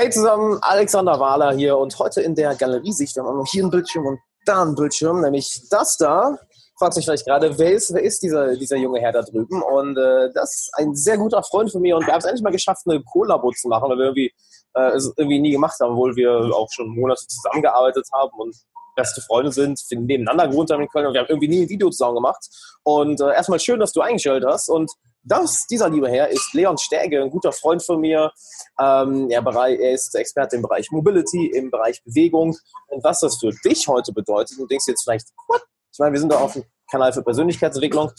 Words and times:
Hey 0.00 0.08
zusammen, 0.08 0.58
Alexander 0.62 1.20
Wahler 1.20 1.52
hier 1.52 1.76
und 1.76 1.98
heute 1.98 2.22
in 2.22 2.34
der 2.34 2.54
Galeriesicht. 2.54 3.16
Wir 3.16 3.22
haben 3.22 3.44
hier 3.44 3.64
ein 3.64 3.70
Bildschirm 3.70 4.06
und 4.06 4.18
da 4.46 4.62
ein 4.62 4.74
Bildschirm, 4.74 5.20
nämlich 5.20 5.68
das 5.68 5.98
da. 5.98 6.38
Fragt 6.78 6.94
sich 6.94 7.04
vielleicht 7.04 7.26
gerade, 7.26 7.58
wer 7.58 7.72
ist, 7.72 7.92
wer 7.92 8.02
ist 8.02 8.22
dieser, 8.22 8.56
dieser 8.56 8.78
junge 8.78 8.98
Herr 8.98 9.12
da 9.12 9.20
drüben? 9.20 9.60
Und 9.60 9.98
äh, 9.98 10.30
das 10.32 10.54
ist 10.54 10.70
ein 10.78 10.94
sehr 10.94 11.18
guter 11.18 11.42
Freund 11.42 11.70
von 11.70 11.82
mir 11.82 11.98
und 11.98 12.06
wir 12.06 12.14
haben 12.14 12.20
es 12.20 12.24
endlich 12.24 12.42
mal 12.42 12.50
geschafft, 12.50 12.84
eine 12.86 13.02
Kollabo 13.02 13.52
zu 13.52 13.68
machen, 13.68 13.90
weil 13.90 13.98
wir 13.98 14.04
irgendwie 14.06 14.32
äh, 14.72 14.92
es 14.92 15.12
irgendwie 15.18 15.38
nie 15.38 15.50
gemacht 15.50 15.78
haben, 15.78 15.92
obwohl 15.92 16.16
wir 16.16 16.32
auch 16.32 16.70
schon 16.72 16.88
Monate 16.88 17.26
zusammengearbeitet 17.26 18.08
haben 18.10 18.32
und 18.38 18.56
beste 18.96 19.20
Freunde 19.20 19.52
sind, 19.52 19.78
nebeneinander 19.90 20.48
gewohnt 20.48 20.70
haben 20.70 20.80
in 20.80 20.88
Köln 20.88 21.08
und 21.08 21.12
wir 21.12 21.20
haben 21.20 21.28
irgendwie 21.28 21.48
nie 21.48 21.64
ein 21.64 21.68
Video 21.68 21.90
zusammen 21.90 22.14
gemacht. 22.14 22.48
Und 22.84 23.20
äh, 23.20 23.34
erstmal 23.34 23.60
schön, 23.60 23.78
dass 23.78 23.92
du 23.92 24.00
eingestellt 24.00 24.46
hast 24.46 24.70
und 24.70 24.90
das, 25.22 25.66
dieser 25.66 25.88
liebe 25.88 26.08
Herr 26.08 26.28
ist 26.28 26.52
Leon 26.54 26.78
Stäge, 26.78 27.22
ein 27.22 27.30
guter 27.30 27.52
Freund 27.52 27.84
von 27.84 28.00
mir. 28.00 28.32
Ähm, 28.78 29.28
er, 29.30 29.44
er, 29.44 29.92
ist 29.92 30.14
Experte 30.14 30.56
im 30.56 30.62
Bereich 30.62 30.90
Mobility, 30.90 31.46
im 31.46 31.70
Bereich 31.70 32.02
Bewegung. 32.04 32.56
Und 32.88 33.04
was 33.04 33.20
das 33.20 33.38
für 33.38 33.50
dich 33.64 33.86
heute 33.88 34.12
bedeutet, 34.12 34.58
du 34.58 34.66
denkst 34.66 34.86
jetzt 34.88 35.04
vielleicht, 35.04 35.28
what? 35.48 35.62
Ich 35.92 35.98
meine, 35.98 36.12
wir 36.12 36.20
sind 36.20 36.32
da 36.32 36.38
auf 36.38 36.54
dem 36.54 36.64
Kanal 36.90 37.12
für 37.12 37.22
Persönlichkeitsentwicklung. 37.22 38.10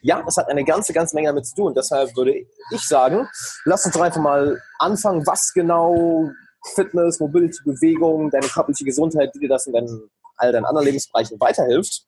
Ja, 0.00 0.24
es 0.26 0.36
hat 0.36 0.48
eine 0.48 0.64
ganze, 0.64 0.92
ganze 0.92 1.14
Menge 1.14 1.28
damit 1.28 1.46
zu 1.46 1.54
tun. 1.54 1.74
Deshalb 1.74 2.16
würde 2.16 2.34
ich 2.72 2.82
sagen, 2.82 3.28
lass 3.64 3.84
uns 3.84 3.94
doch 3.94 4.00
einfach 4.00 4.20
mal 4.20 4.60
anfangen, 4.78 5.26
was 5.26 5.52
genau 5.52 6.30
Fitness, 6.74 7.20
Mobility, 7.20 7.58
Bewegung, 7.64 8.30
deine 8.30 8.46
körperliche 8.46 8.84
Gesundheit, 8.84 9.30
wie 9.34 9.40
dir 9.40 9.48
das 9.48 9.66
in 9.66 9.72
deinen, 9.72 10.10
all 10.36 10.52
deinen 10.52 10.64
anderen 10.64 10.86
Lebensbereichen 10.86 11.38
weiterhilft 11.40 12.06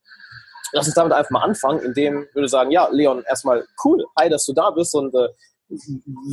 lass 0.73 0.87
uns 0.87 0.95
damit 0.95 1.13
einfach 1.13 1.31
mal 1.31 1.43
anfangen, 1.43 1.81
indem 1.81 2.25
ich 2.29 2.35
würde 2.35 2.49
sagen, 2.49 2.71
ja, 2.71 2.89
Leon, 2.91 3.25
erstmal 3.25 3.67
cool, 3.85 4.05
hi, 4.19 4.29
dass 4.29 4.45
du 4.47 4.53
da 4.53 4.71
bist 4.71 4.95
und 4.95 5.15
äh, 5.15 5.29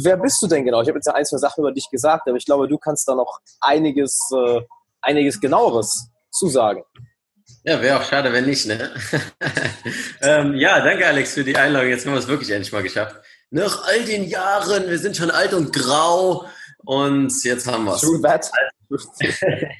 wer 0.03 0.17
bist 0.17 0.41
du 0.41 0.47
denn 0.47 0.65
genau? 0.65 0.81
Ich 0.81 0.87
habe 0.87 0.97
jetzt 0.97 1.07
ja 1.07 1.13
ein, 1.13 1.25
zwei 1.25 1.37
Sachen 1.37 1.61
über 1.61 1.71
dich 1.71 1.89
gesagt, 1.89 2.27
aber 2.27 2.37
ich 2.37 2.45
glaube, 2.45 2.67
du 2.67 2.77
kannst 2.77 3.07
da 3.07 3.15
noch 3.15 3.39
einiges, 3.59 4.19
äh, 4.33 4.61
einiges 5.01 5.39
genaueres 5.39 6.09
zusagen. 6.31 6.83
Ja, 7.63 7.81
wäre 7.81 7.99
auch 7.99 8.03
schade, 8.03 8.31
wenn 8.31 8.45
nicht, 8.45 8.65
ne? 8.67 8.91
ähm, 10.21 10.55
ja, 10.55 10.83
danke 10.83 11.05
Alex 11.05 11.33
für 11.33 11.43
die 11.43 11.55
Einladung. 11.55 11.89
Jetzt 11.89 12.05
haben 12.05 12.13
wir 12.13 12.19
es 12.19 12.27
wirklich 12.27 12.51
endlich 12.51 12.71
mal 12.71 12.83
geschafft. 12.83 13.15
Nach 13.49 13.87
all 13.87 14.03
den 14.03 14.23
Jahren, 14.23 14.89
wir 14.89 14.99
sind 14.99 15.17
schon 15.17 15.31
alt 15.31 15.53
und 15.53 15.73
grau 15.73 16.47
und 16.85 17.31
jetzt 17.43 17.67
haben 17.67 17.85
wir 17.85 17.95
es. 17.95 18.01
True 18.01 18.21
that. 18.21 18.51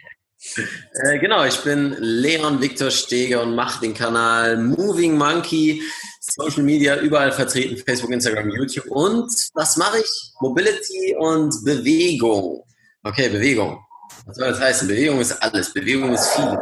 Äh, 1.04 1.20
genau, 1.20 1.44
ich 1.44 1.58
bin 1.62 1.96
Leon 2.00 2.62
Viktor 2.62 2.92
Steger 2.92 3.42
und 3.44 3.56
mache 3.56 3.82
den 3.82 3.94
Kanal 3.94 4.58
Moving 4.58 5.18
Monkey, 5.18 5.82
Social 6.22 6.64
Media 6.64 6.98
überall 6.98 7.32
vertreten, 7.32 7.78
Facebook, 7.78 8.12
Instagram, 8.12 8.50
YouTube. 8.50 8.88
Und 8.88 9.32
was 9.54 9.78
mache 9.78 10.00
ich? 10.00 10.32
Mobility 10.40 11.16
und 11.18 11.54
Bewegung. 11.64 12.64
Okay, 13.04 13.30
Bewegung. 13.30 13.80
Was 14.26 14.38
soll 14.38 14.50
das 14.50 14.60
heißen? 14.60 14.88
Bewegung 14.88 15.20
ist 15.20 15.34
alles. 15.44 15.74
Bewegung 15.74 16.14
ist 16.14 16.28
viel. 16.30 16.58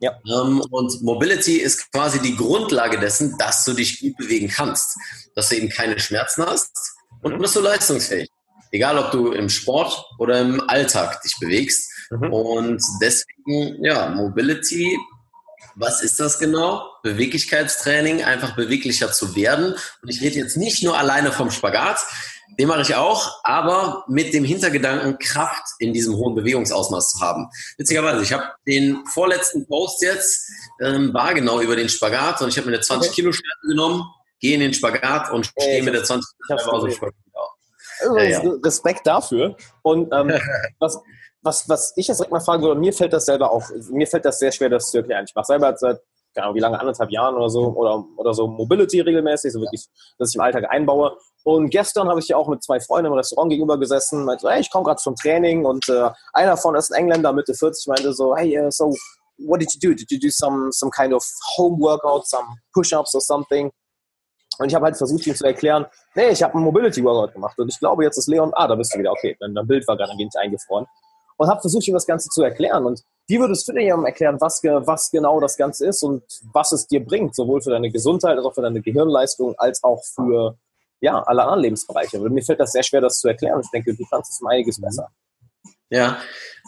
Ja. 0.00 0.12
Ähm, 0.26 0.60
und 0.70 1.02
Mobility 1.02 1.56
ist 1.56 1.90
quasi 1.90 2.20
die 2.20 2.36
Grundlage 2.36 2.98
dessen, 2.98 3.36
dass 3.38 3.64
du 3.64 3.72
dich 3.72 4.00
gut 4.00 4.16
bewegen 4.16 4.48
kannst. 4.48 4.96
Dass 5.34 5.48
du 5.48 5.56
eben 5.56 5.68
keine 5.68 5.98
Schmerzen 5.98 6.44
hast 6.46 6.70
und 7.22 7.38
bist 7.38 7.56
du 7.56 7.60
leistungsfähig. 7.60 8.28
Egal, 8.70 8.98
ob 8.98 9.10
du 9.10 9.32
im 9.32 9.48
Sport 9.48 10.04
oder 10.18 10.40
im 10.40 10.60
Alltag 10.68 11.22
dich 11.22 11.34
bewegst. 11.40 11.90
Mhm. 12.10 12.32
Und 12.32 12.82
deswegen, 13.00 13.84
ja, 13.84 14.10
Mobility, 14.10 14.98
was 15.74 16.02
ist 16.02 16.18
das 16.18 16.38
genau? 16.38 16.90
Beweglichkeitstraining, 17.02 18.24
einfach 18.24 18.56
beweglicher 18.56 19.12
zu 19.12 19.36
werden. 19.36 19.74
Und 20.02 20.08
ich 20.08 20.20
rede 20.20 20.36
jetzt 20.36 20.56
nicht 20.56 20.82
nur 20.82 20.98
alleine 20.98 21.32
vom 21.32 21.50
Spagat, 21.50 21.98
den 22.58 22.66
mache 22.66 22.82
ich 22.82 22.94
auch, 22.96 23.40
aber 23.44 24.04
mit 24.08 24.34
dem 24.34 24.42
Hintergedanken, 24.42 25.18
Kraft 25.18 25.64
in 25.78 25.92
diesem 25.92 26.16
hohen 26.16 26.34
Bewegungsausmaß 26.34 27.12
zu 27.12 27.20
haben. 27.20 27.48
Witzigerweise, 27.76 28.22
ich 28.22 28.32
habe 28.32 28.44
den 28.66 29.06
vorletzten 29.06 29.66
Post 29.68 30.02
jetzt, 30.02 30.50
ähm, 30.80 31.14
war 31.14 31.34
genau 31.34 31.60
über 31.60 31.76
den 31.76 31.88
Spagat 31.88 32.42
und 32.42 32.48
ich 32.48 32.56
habe 32.56 32.68
mir 32.68 32.74
eine 32.74 32.82
20 32.82 33.12
Kilo 33.12 33.30
Stange 33.30 33.68
genommen, 33.68 34.02
gehe 34.40 34.54
in 34.54 34.60
den 34.60 34.74
Spagat 34.74 35.30
und 35.30 35.46
stehe 35.46 35.82
mit 35.84 35.94
der 35.94 36.02
20 36.02 36.28
Kilo 36.46 36.58
aus 36.58 36.82
dem 36.82 36.92
Spagat. 36.92 37.14
Ja, 38.00 38.22
ja. 38.22 38.40
Respekt 38.64 39.06
dafür. 39.06 39.56
Und 39.82 40.12
ähm, 40.12 40.32
was, 40.78 40.98
was, 41.48 41.68
was 41.68 41.92
ich 41.96 42.06
jetzt 42.06 42.18
direkt 42.18 42.32
mal 42.32 42.40
fragen 42.40 42.62
würde, 42.62 42.78
mir 42.78 42.92
fällt 42.92 43.12
das 43.12 43.24
selber 43.24 43.50
auch, 43.50 43.64
mir 43.90 44.06
fällt 44.06 44.24
das 44.24 44.38
sehr 44.38 44.52
schwer, 44.52 44.68
das 44.68 44.90
zu 44.90 44.98
erklären. 44.98 45.24
Ich 45.26 45.34
mache 45.34 45.46
selber 45.46 45.74
seit, 45.76 45.98
Ahnung, 46.36 46.54
wie 46.54 46.60
lange, 46.60 46.78
anderthalb 46.78 47.10
Jahren 47.10 47.34
oder 47.34 47.48
so, 47.48 47.64
oder, 47.74 48.04
oder 48.16 48.32
so 48.32 48.46
Mobility 48.46 49.00
regelmäßig, 49.00 49.52
so 49.52 49.60
wirklich, 49.60 49.88
dass 50.18 50.28
ich 50.28 50.36
im 50.36 50.42
Alltag 50.42 50.70
einbaue. 50.70 51.16
Und 51.42 51.70
gestern 51.70 52.08
habe 52.08 52.20
ich 52.20 52.28
ja 52.28 52.36
auch 52.36 52.48
mit 52.48 52.62
zwei 52.62 52.78
Freunden 52.78 53.06
im 53.06 53.14
Restaurant 53.14 53.50
gegenüber 53.50 53.78
gesessen, 53.78 54.24
meinte 54.24 54.48
hey, 54.48 54.60
ich 54.60 54.70
komme 54.70 54.84
gerade 54.84 55.00
zum 55.00 55.16
Training 55.16 55.64
und 55.64 55.88
äh, 55.88 56.10
einer 56.34 56.56
von 56.56 56.76
ist 56.76 56.92
ein 56.92 57.00
Engländer, 57.00 57.32
Mitte 57.32 57.54
40, 57.54 57.86
meinte 57.88 58.12
so, 58.12 58.36
hey, 58.36 58.60
uh, 58.60 58.70
so, 58.70 58.94
what 59.38 59.60
did 59.60 59.72
you 59.72 59.80
do? 59.80 59.94
Did 59.94 60.10
you 60.10 60.18
do 60.20 60.28
some, 60.30 60.70
some 60.70 60.90
kind 60.90 61.12
of 61.14 61.24
home 61.56 61.80
workout, 61.80 62.28
some 62.28 62.46
push-ups 62.74 63.14
or 63.14 63.20
something? 63.20 63.72
Und 64.58 64.68
ich 64.68 64.74
habe 64.74 64.84
halt 64.84 64.96
versucht, 64.96 65.26
ihm 65.26 65.34
zu 65.34 65.46
erklären, 65.46 65.86
nee, 66.14 66.28
ich 66.28 66.42
habe 66.42 66.54
einen 66.54 66.64
Mobility 66.64 67.02
Workout 67.02 67.32
gemacht 67.32 67.58
und 67.58 67.68
ich 67.68 67.78
glaube, 67.78 68.04
jetzt 68.04 68.18
ist 68.18 68.28
Leon, 68.28 68.52
ah, 68.54 68.66
da 68.66 68.74
bist 68.74 68.94
du 68.94 68.98
wieder, 68.98 69.12
okay, 69.12 69.36
dein, 69.40 69.54
Bild 69.66 69.86
war 69.88 69.96
gerade 69.96 70.12
ein 70.12 70.18
wenig 70.18 70.34
eingefroren 70.36 70.86
und 71.38 71.48
habe 71.48 71.60
versucht, 71.60 71.88
ihm 71.88 71.94
das 71.94 72.06
Ganze 72.06 72.28
zu 72.28 72.42
erklären. 72.42 72.84
Und 72.84 73.02
wie 73.28 73.38
würdest 73.38 73.66
du 73.68 73.72
dir 73.72 73.94
erklären, 74.04 74.36
was, 74.40 74.62
was 74.62 75.10
genau 75.10 75.40
das 75.40 75.56
Ganze 75.56 75.86
ist 75.86 76.02
und 76.02 76.22
was 76.52 76.72
es 76.72 76.86
dir 76.86 77.04
bringt, 77.04 77.34
sowohl 77.34 77.62
für 77.62 77.70
deine 77.70 77.90
Gesundheit 77.90 78.36
als 78.36 78.44
auch 78.44 78.54
für 78.54 78.62
deine 78.62 78.82
Gehirnleistung, 78.82 79.54
als 79.56 79.82
auch 79.82 80.02
für 80.04 80.58
ja, 81.00 81.22
alle 81.22 81.42
anderen 81.42 81.60
Lebensbereiche? 81.60 82.18
Mir 82.18 82.42
fällt 82.42 82.60
das 82.60 82.72
sehr 82.72 82.82
schwer, 82.82 83.00
das 83.00 83.20
zu 83.20 83.28
erklären. 83.28 83.60
Ich 83.62 83.70
denke, 83.70 83.94
du 83.94 84.04
kannst 84.10 84.32
es 84.32 84.40
um 84.40 84.48
einiges 84.48 84.80
besser. 84.80 85.08
Ja, 85.90 86.18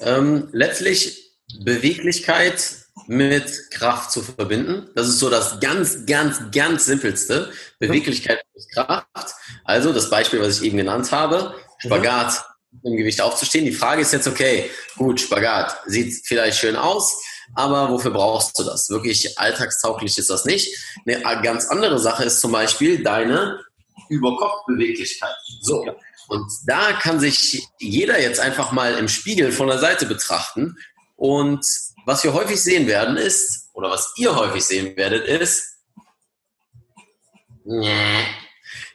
ähm, 0.02 0.48
letztlich 0.52 1.36
Beweglichkeit 1.62 2.76
mit 3.06 3.70
Kraft 3.72 4.12
zu 4.12 4.22
verbinden. 4.22 4.88
Das 4.94 5.08
ist 5.08 5.18
so 5.18 5.30
das 5.30 5.58
ganz, 5.58 6.06
ganz, 6.06 6.40
ganz 6.52 6.86
simpelste. 6.86 7.50
Beweglichkeit 7.80 8.40
mit 8.54 8.64
Kraft. 8.72 9.34
Also 9.64 9.92
das 9.92 10.10
Beispiel, 10.10 10.40
was 10.40 10.60
ich 10.60 10.68
eben 10.68 10.76
genannt 10.76 11.10
habe. 11.10 11.54
Spagat, 11.78 12.44
im 12.82 12.96
Gewicht 12.96 13.20
aufzustehen. 13.20 13.64
Die 13.64 13.72
Frage 13.72 14.02
ist 14.02 14.12
jetzt, 14.12 14.28
okay, 14.28 14.70
gut, 14.96 15.20
Spagat, 15.20 15.76
sieht 15.86 16.26
vielleicht 16.26 16.58
schön 16.58 16.76
aus, 16.76 17.22
aber 17.54 17.90
wofür 17.90 18.12
brauchst 18.12 18.58
du 18.58 18.64
das? 18.64 18.90
Wirklich 18.90 19.38
alltagstauglich 19.38 20.16
ist 20.18 20.30
das 20.30 20.44
nicht. 20.44 20.76
Eine 21.06 21.42
ganz 21.42 21.66
andere 21.66 21.98
Sache 21.98 22.24
ist 22.24 22.40
zum 22.40 22.52
Beispiel 22.52 23.02
deine 23.02 23.60
Überkopfbeweglichkeit. 24.08 25.34
So. 25.60 25.84
Und 26.28 26.50
da 26.66 26.92
kann 26.92 27.18
sich 27.18 27.66
jeder 27.78 28.20
jetzt 28.20 28.38
einfach 28.38 28.72
mal 28.72 28.94
im 28.94 29.08
Spiegel 29.08 29.50
von 29.50 29.66
der 29.66 29.78
Seite 29.78 30.06
betrachten. 30.06 30.78
Und 31.16 31.66
was 32.06 32.22
wir 32.22 32.32
häufig 32.32 32.62
sehen 32.62 32.86
werden 32.86 33.16
ist, 33.16 33.68
oder 33.74 33.90
was 33.90 34.12
ihr 34.16 34.36
häufig 34.36 34.64
sehen 34.64 34.96
werdet, 34.96 35.26
ist, 35.26 35.78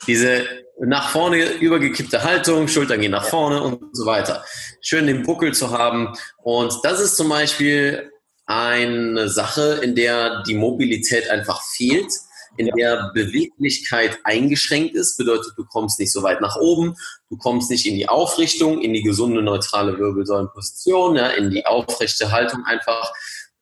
diese 0.07 0.45
nach 0.79 1.09
vorne 1.09 1.53
übergekippte 1.53 2.23
Haltung, 2.23 2.67
Schultern 2.67 2.99
gehen 2.99 3.11
nach 3.11 3.25
vorne 3.25 3.61
und 3.61 3.95
so 3.95 4.05
weiter. 4.05 4.43
Schön 4.81 5.07
den 5.07 5.23
Buckel 5.23 5.53
zu 5.53 5.71
haben. 5.71 6.13
Und 6.43 6.73
das 6.83 6.99
ist 6.99 7.15
zum 7.15 7.29
Beispiel 7.29 8.11
eine 8.45 9.29
Sache, 9.29 9.79
in 9.81 9.95
der 9.95 10.43
die 10.43 10.53
Mobilität 10.53 11.29
einfach 11.29 11.63
fehlt, 11.63 12.11
in 12.57 12.67
der 12.77 13.11
Beweglichkeit 13.13 14.19
eingeschränkt 14.23 14.95
ist. 14.95 15.17
Bedeutet, 15.17 15.53
du 15.57 15.65
kommst 15.65 15.99
nicht 15.99 16.11
so 16.11 16.23
weit 16.23 16.41
nach 16.41 16.55
oben, 16.55 16.95
du 17.29 17.37
kommst 17.37 17.69
nicht 17.69 17.85
in 17.85 17.95
die 17.95 18.07
Aufrichtung, 18.07 18.81
in 18.81 18.93
die 18.93 19.01
gesunde 19.01 19.41
neutrale 19.41 19.97
Wirbelsäulenposition, 19.97 21.15
ja, 21.15 21.27
in 21.27 21.49
die 21.49 21.65
aufrechte 21.65 22.31
Haltung 22.31 22.63
einfach. 22.65 23.11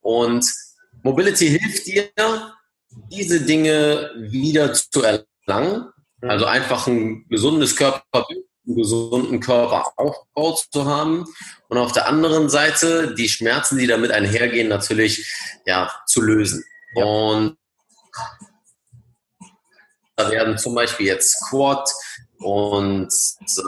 Und 0.01 0.45
Mobility 1.03 1.47
hilft 1.47 1.87
dir, 1.87 2.09
diese 3.11 3.41
Dinge 3.41 4.11
wieder 4.17 4.73
zu 4.73 5.01
erlangen. 5.01 5.92
Also 6.29 6.45
einfach 6.45 6.87
ein 6.87 7.25
gesundes 7.29 7.75
Körperbild, 7.75 8.45
einen 8.65 8.75
gesunden 8.77 9.39
Körperaufbau 9.39 10.53
zu 10.71 10.85
haben 10.85 11.25
und 11.67 11.77
auf 11.77 11.91
der 11.91 12.07
anderen 12.07 12.49
Seite 12.49 13.13
die 13.15 13.27
Schmerzen, 13.27 13.77
die 13.77 13.87
damit 13.87 14.11
einhergehen, 14.11 14.69
natürlich 14.69 15.29
ja, 15.65 15.91
zu 16.07 16.21
lösen. 16.21 16.63
Ja. 16.95 17.03
Und 17.03 17.57
da 20.15 20.29
werden 20.29 20.57
zum 20.57 20.75
Beispiel 20.75 21.07
jetzt 21.07 21.31
Squat 21.31 21.89
und 22.39 23.09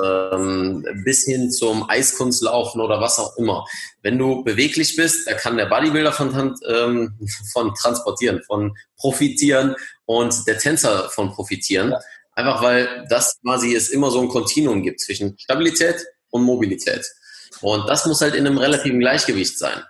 ähm, 0.04 0.86
bis 1.04 1.24
hin 1.24 1.52
zum 1.52 1.90
Eiskunstlaufen 1.90 2.82
oder 2.82 3.00
was 3.02 3.20
auch 3.20 3.36
immer. 3.38 3.66
Wenn 4.02 4.18
du 4.18 4.44
beweglich 4.44 4.96
bist, 4.96 5.28
da 5.28 5.34
kann 5.34 5.58
der 5.58 5.66
Bodybuilder 5.66 6.12
von, 6.12 6.56
ähm, 6.68 7.18
von 7.52 7.74
transportieren, 7.74 8.44
von 8.44 8.78
profitieren 8.98 9.76
und 10.06 10.46
der 10.48 10.58
Tänzer 10.58 11.10
von 11.10 11.32
profitieren. 11.32 11.92
Ja. 11.92 12.00
Einfach 12.36 12.62
weil 12.62 13.06
das 13.10 13.40
quasi 13.42 13.74
es 13.74 13.90
immer 13.90 14.12
so 14.12 14.22
ein 14.22 14.28
Kontinuum 14.28 14.84
gibt 14.84 15.00
zwischen 15.00 15.38
Stabilität 15.40 16.06
und 16.30 16.44
Mobilität. 16.44 17.06
Und 17.62 17.88
das 17.88 18.06
muss 18.06 18.22
halt 18.22 18.36
in 18.36 18.46
einem 18.46 18.58
relativen 18.58 19.00
Gleichgewicht 19.00 19.58
sein. 19.58 19.82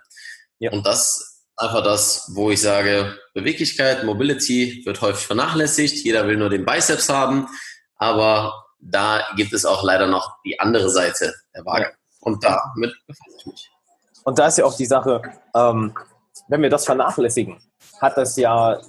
Ja. 0.58 0.70
Und 0.70 0.86
das 0.86 1.42
einfach 1.56 1.82
das, 1.82 2.30
wo 2.34 2.50
ich 2.50 2.60
sage, 2.60 3.18
Beweglichkeit, 3.34 4.04
Mobility 4.04 4.82
wird 4.84 5.00
häufig 5.00 5.26
vernachlässigt. 5.26 6.04
Jeder 6.04 6.26
will 6.26 6.36
nur 6.36 6.50
den 6.50 6.64
Biceps 6.64 7.08
haben. 7.08 7.48
Aber 7.96 8.66
da 8.78 9.22
gibt 9.36 9.52
es 9.52 9.64
auch 9.64 9.82
leider 9.82 10.06
noch 10.06 10.36
die 10.44 10.60
andere 10.60 10.90
Seite 10.90 11.34
der 11.54 11.64
Waage. 11.64 11.92
Und 12.20 12.44
damit 12.44 12.94
befasse 13.06 13.36
ich 13.38 13.46
mich. 13.46 13.70
Und 14.24 14.38
da 14.38 14.48
ist 14.48 14.58
ja 14.58 14.64
auch 14.64 14.76
die 14.76 14.86
Sache, 14.86 15.22
ähm, 15.54 15.94
wenn 16.48 16.62
wir 16.62 16.70
das 16.70 16.84
vernachlässigen, 16.84 17.58
hat 18.00 18.16
das 18.16 18.36
ja 18.36 18.80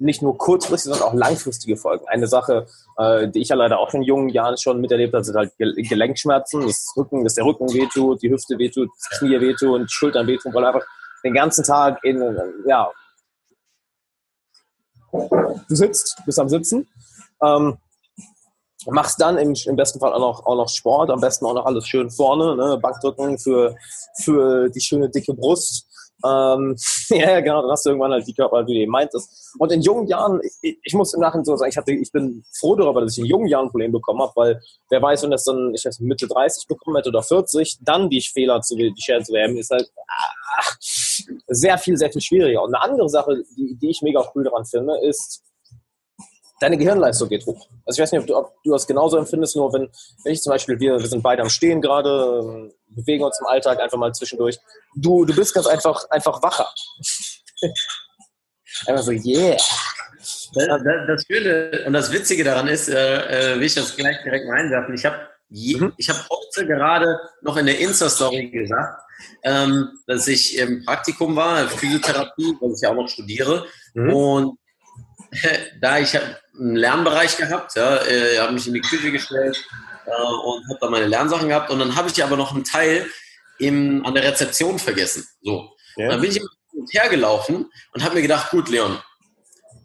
nicht 0.00 0.22
nur 0.22 0.36
kurzfristige, 0.36 0.94
sondern 0.94 1.10
auch 1.10 1.14
langfristige 1.14 1.76
Folgen. 1.76 2.06
Eine 2.08 2.26
Sache, 2.26 2.66
äh, 2.96 3.28
die 3.28 3.40
ich 3.40 3.48
ja 3.48 3.56
leider 3.56 3.78
auch 3.78 3.92
in 3.94 4.02
jungen 4.02 4.30
Jahren 4.30 4.56
schon 4.56 4.80
miterlebt 4.80 5.12
habe, 5.12 5.24
sind 5.24 5.36
halt 5.36 5.52
Gelenkschmerzen, 5.58 6.62
das 6.66 6.92
Rücken, 6.96 7.22
dass 7.22 7.34
der 7.34 7.44
Rücken 7.44 7.72
wehtut, 7.72 8.22
die 8.22 8.30
Hüfte 8.30 8.58
wehtut, 8.58 8.88
das 8.96 9.18
Knie 9.18 9.40
wehtut, 9.40 9.82
die 9.82 9.92
Schultern 9.92 10.26
wehtun, 10.26 10.54
weil 10.54 10.64
einfach 10.64 10.86
den 11.22 11.34
ganzen 11.34 11.64
Tag 11.64 12.02
in, 12.02 12.22
ja, 12.66 12.90
du 15.12 15.74
sitzt, 15.74 16.22
bist 16.24 16.38
am 16.38 16.48
Sitzen, 16.48 16.88
ähm, 17.42 17.76
machst 18.86 19.20
dann 19.20 19.36
im, 19.36 19.54
im 19.66 19.76
besten 19.76 20.00
Fall 20.00 20.12
auch 20.12 20.20
noch, 20.20 20.46
auch 20.46 20.56
noch 20.56 20.68
Sport, 20.68 21.10
am 21.10 21.20
besten 21.20 21.44
auch 21.46 21.54
noch 21.54 21.66
alles 21.66 21.86
schön 21.86 22.10
vorne, 22.10 22.56
ne? 22.56 22.78
Bankdrücken 22.80 23.38
für, 23.38 23.76
für 24.22 24.70
die 24.70 24.80
schöne 24.80 25.10
dicke 25.10 25.34
Brust, 25.34 25.86
ähm, 26.24 26.76
ja, 27.08 27.40
genau, 27.40 27.62
dann 27.62 27.70
hast 27.70 27.84
du 27.84 27.90
irgendwann 27.90 28.12
halt 28.12 28.26
die 28.26 28.34
Körper, 28.34 28.66
wie 28.66 28.74
du 28.74 28.80
eben 28.80 28.92
meintest. 28.92 29.54
Und 29.58 29.72
in 29.72 29.80
jungen 29.80 30.06
Jahren, 30.06 30.40
ich, 30.62 30.78
ich 30.82 30.94
muss 30.94 31.14
im 31.14 31.20
Nachhinein 31.20 31.44
so 31.44 31.56
sagen, 31.56 31.70
ich, 31.70 31.76
hatte, 31.76 31.92
ich 31.92 32.12
bin 32.12 32.44
froh 32.58 32.76
darüber, 32.76 33.00
dass 33.00 33.12
ich 33.12 33.20
in 33.20 33.26
jungen 33.26 33.46
Jahren 33.46 33.66
ein 33.66 33.70
Problem 33.70 33.92
bekommen 33.92 34.20
habe, 34.20 34.32
weil 34.36 34.62
wer 34.88 35.02
weiß, 35.02 35.22
wenn 35.22 35.30
das 35.30 35.44
dann, 35.44 35.74
ich 35.74 35.84
weiß 35.84 36.00
Mitte 36.00 36.26
30 36.26 36.66
bekommen 36.66 36.96
hätte 36.96 37.10
oder 37.10 37.22
40, 37.22 37.78
dann 37.82 38.10
die 38.10 38.20
Fehler 38.20 38.60
zu, 38.60 38.76
die 38.76 38.92
Scheren 38.98 39.24
zu 39.24 39.32
werden, 39.32 39.56
ist 39.56 39.70
halt 39.70 39.90
ah, 40.08 40.74
sehr 41.48 41.78
viel, 41.78 41.96
sehr 41.96 42.10
viel 42.10 42.22
schwieriger. 42.22 42.62
Und 42.62 42.74
eine 42.74 42.82
andere 42.82 43.08
Sache, 43.08 43.42
die, 43.56 43.76
die 43.76 43.90
ich 43.90 44.02
mega 44.02 44.24
cool 44.34 44.44
daran 44.44 44.64
finde, 44.64 44.98
ist, 45.02 45.42
deine 46.60 46.78
Gehirnleistung 46.78 47.28
geht 47.28 47.44
hoch. 47.46 47.68
Also 47.84 47.98
ich 47.98 48.02
weiß 48.02 48.12
nicht, 48.12 48.20
ob 48.20 48.26
du, 48.26 48.36
ob 48.36 48.62
du 48.62 48.70
das 48.72 48.86
genauso 48.86 49.16
empfindest, 49.16 49.56
nur 49.56 49.72
wenn, 49.72 49.90
wenn 50.24 50.32
ich 50.32 50.42
zum 50.42 50.52
Beispiel, 50.52 50.78
wir, 50.78 51.00
wir 51.00 51.06
sind 51.06 51.22
beide 51.22 51.42
am 51.42 51.48
Stehen 51.48 51.80
gerade, 51.80 52.42
ähm, 52.44 52.72
bewegen 52.88 53.24
uns 53.24 53.40
im 53.40 53.46
Alltag 53.46 53.80
einfach 53.80 53.98
mal 53.98 54.12
zwischendurch. 54.12 54.58
Du, 54.94 55.24
du 55.24 55.34
bist 55.34 55.54
ganz 55.54 55.66
einfach, 55.66 56.08
einfach 56.10 56.42
wacher. 56.42 56.68
einfach 58.86 59.02
so, 59.02 59.12
yeah. 59.12 59.56
Das, 60.52 60.82
das, 61.06 61.24
Schöne 61.26 61.84
und 61.86 61.92
das 61.94 62.12
Witzige 62.12 62.44
daran 62.44 62.68
ist, 62.68 62.88
äh, 62.88 63.54
äh 63.54 63.56
will 63.56 63.62
ich 63.62 63.74
das 63.74 63.96
gleich 63.96 64.22
direkt 64.22 64.46
mal 64.46 64.58
einwerfen. 64.58 64.94
Ich 64.94 65.04
habe 65.06 65.16
mhm. 65.48 65.92
ich 65.96 66.10
hab 66.10 66.28
heute 66.28 66.66
gerade 66.66 67.18
noch 67.40 67.56
in 67.56 67.66
der 67.66 67.78
Insta-Story 67.78 68.50
gesagt, 68.50 69.00
ähm, 69.44 69.88
dass 70.06 70.28
ich 70.28 70.58
im 70.58 70.84
Praktikum 70.84 71.36
war, 71.36 71.68
Physiotherapie, 71.68 72.56
weil 72.60 72.72
ich 72.72 72.80
ja 72.82 72.90
auch 72.90 72.96
noch 72.96 73.08
studiere. 73.08 73.64
Mhm. 73.94 74.12
Und 74.12 74.58
da 75.80 75.98
ich 75.98 76.14
habe 76.14 76.36
einen 76.58 76.76
Lernbereich 76.76 77.36
gehabt, 77.36 77.76
ja, 77.76 77.96
äh, 78.04 78.38
habe 78.38 78.52
mich 78.52 78.66
in 78.66 78.74
die 78.74 78.80
Küche 78.80 79.12
gestellt 79.12 79.56
äh, 80.06 80.10
und 80.10 80.68
habe 80.68 80.78
da 80.80 80.90
meine 80.90 81.06
Lernsachen 81.06 81.48
gehabt 81.48 81.70
und 81.70 81.78
dann 81.78 81.96
habe 81.96 82.08
ich 82.08 82.22
aber 82.22 82.36
noch 82.36 82.54
einen 82.54 82.64
Teil 82.64 83.06
im, 83.58 84.04
an 84.04 84.14
der 84.14 84.24
Rezeption 84.24 84.78
vergessen. 84.78 85.26
So. 85.42 85.70
Ja. 85.96 86.08
dann 86.08 86.20
bin 86.20 86.30
ich 86.30 86.40
hergelaufen 86.92 87.70
und 87.92 88.04
habe 88.04 88.14
mir 88.14 88.22
gedacht, 88.22 88.50
gut, 88.50 88.68
Leon, 88.68 88.98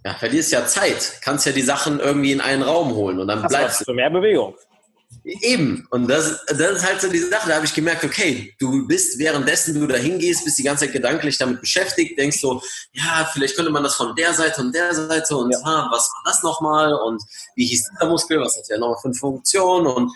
ja, 0.06 0.14
verlierst 0.14 0.52
ja 0.52 0.66
Zeit, 0.66 1.20
kannst 1.22 1.46
ja 1.46 1.52
die 1.52 1.62
Sachen 1.62 2.00
irgendwie 2.00 2.32
in 2.32 2.42
einen 2.42 2.62
Raum 2.62 2.94
holen 2.94 3.20
und 3.20 3.28
dann 3.28 3.42
das 3.42 3.52
bleibst 3.52 3.82
du. 3.82 3.86
Für 3.86 3.94
mehr 3.94 4.10
Bewegung. 4.10 4.56
Eben. 5.24 5.88
Und 5.90 6.08
das, 6.08 6.46
das 6.48 6.78
ist 6.78 6.86
halt 6.86 7.02
so 7.02 7.10
diese 7.10 7.30
Sache. 7.30 7.50
Da 7.50 7.56
habe 7.56 7.66
ich 7.66 7.74
gemerkt, 7.74 8.04
okay, 8.04 8.54
du 8.60 8.88
bist 8.88 9.18
währenddessen 9.18 9.80
du 9.80 9.88
da 9.88 9.96
hingehst, 9.96 10.46
bist 10.46 10.58
die 10.58 10.64
ganze 10.64 10.86
Zeit 10.86 10.94
gedanklich 10.94 11.38
damit 11.38 11.62
beschäftigt, 11.62 12.18
denkst 12.18 12.40
so, 12.40 12.62
ja, 12.94 13.30
vielleicht 13.34 13.56
könnte 13.56 13.72
man 13.72 13.84
das 13.84 13.96
von 13.96 14.16
der 14.16 14.34
Seite 14.34 14.62
und 14.62 14.74
der 14.74 14.94
Seite 14.94 15.36
und 15.36 15.52
ja. 15.52 15.60
ah, 15.64 15.88
was 15.92 16.10
war 16.10 16.22
das 16.26 16.44
nochmal 16.44 16.94
und 16.94 17.22
wie 17.56 17.66
hieß 17.66 17.90
der 18.00 18.10
Muskel, 18.10 18.40
was 18.40 18.58
hat 18.58 18.70
der 18.70 18.80
nochmal 18.80 18.98
für 19.02 19.08
eine 19.08 19.16
Funktion 19.16 19.88
und 19.88 20.12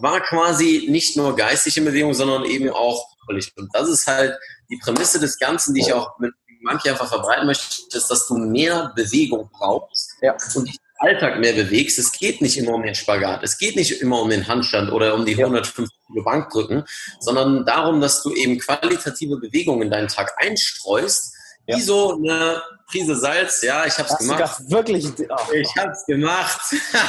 war 0.00 0.20
quasi 0.20 0.86
nicht 0.90 1.16
nur 1.16 1.36
geistig 1.36 1.76
in 1.76 1.84
Bewegung, 1.84 2.14
sondern 2.14 2.44
eben 2.44 2.70
auch 2.70 3.06
körperlich. 3.20 3.52
Und 3.56 3.68
das 3.74 3.88
ist 3.88 4.06
halt 4.06 4.34
die 4.70 4.78
Prämisse 4.78 5.18
des 5.20 5.38
Ganzen, 5.38 5.74
die 5.74 5.80
ich 5.80 5.92
auch 5.92 6.18
mit 6.18 6.32
manchen 6.62 6.90
einfach 6.90 7.08
verbreiten 7.08 7.46
möchte, 7.46 7.96
ist, 7.96 8.10
dass 8.10 8.26
du 8.26 8.34
mehr 8.34 8.92
Bewegung 8.94 9.48
brauchst 9.52 10.16
ja. 10.20 10.36
und 10.54 10.68
dich 10.68 10.76
Alltag 11.00 11.38
mehr 11.38 11.54
bewegst, 11.54 11.98
es 11.98 12.12
geht 12.12 12.42
nicht 12.42 12.58
immer 12.58 12.74
um 12.74 12.82
den 12.82 12.94
Spagat, 12.94 13.42
es 13.42 13.56
geht 13.56 13.74
nicht 13.74 14.02
immer 14.02 14.20
um 14.20 14.28
den 14.28 14.46
Handstand 14.46 14.92
oder 14.92 15.14
um 15.14 15.24
die 15.24 15.36
150 15.36 15.88
Kilo 16.06 16.22
Bankdrücken, 16.22 16.84
sondern 17.20 17.64
darum, 17.64 18.00
dass 18.00 18.22
du 18.22 18.34
eben 18.34 18.58
qualitative 18.58 19.38
Bewegungen 19.38 19.82
in 19.82 19.90
deinen 19.90 20.08
Tag 20.08 20.34
einstreust, 20.36 21.34
ja. 21.66 21.76
wie 21.76 21.80
so 21.80 22.16
eine 22.16 22.62
Prise 22.86 23.16
Salz. 23.16 23.62
Ja, 23.62 23.86
ich 23.86 23.96
habe 23.98 24.08
es 24.08 24.18
gemacht. 24.18 24.40
Das 24.40 24.70
wirklich? 24.70 25.06
Oh. 25.06 25.52
Ich 25.52 25.74
habe 25.76 25.92
es 25.92 26.04
gemacht. 26.04 26.60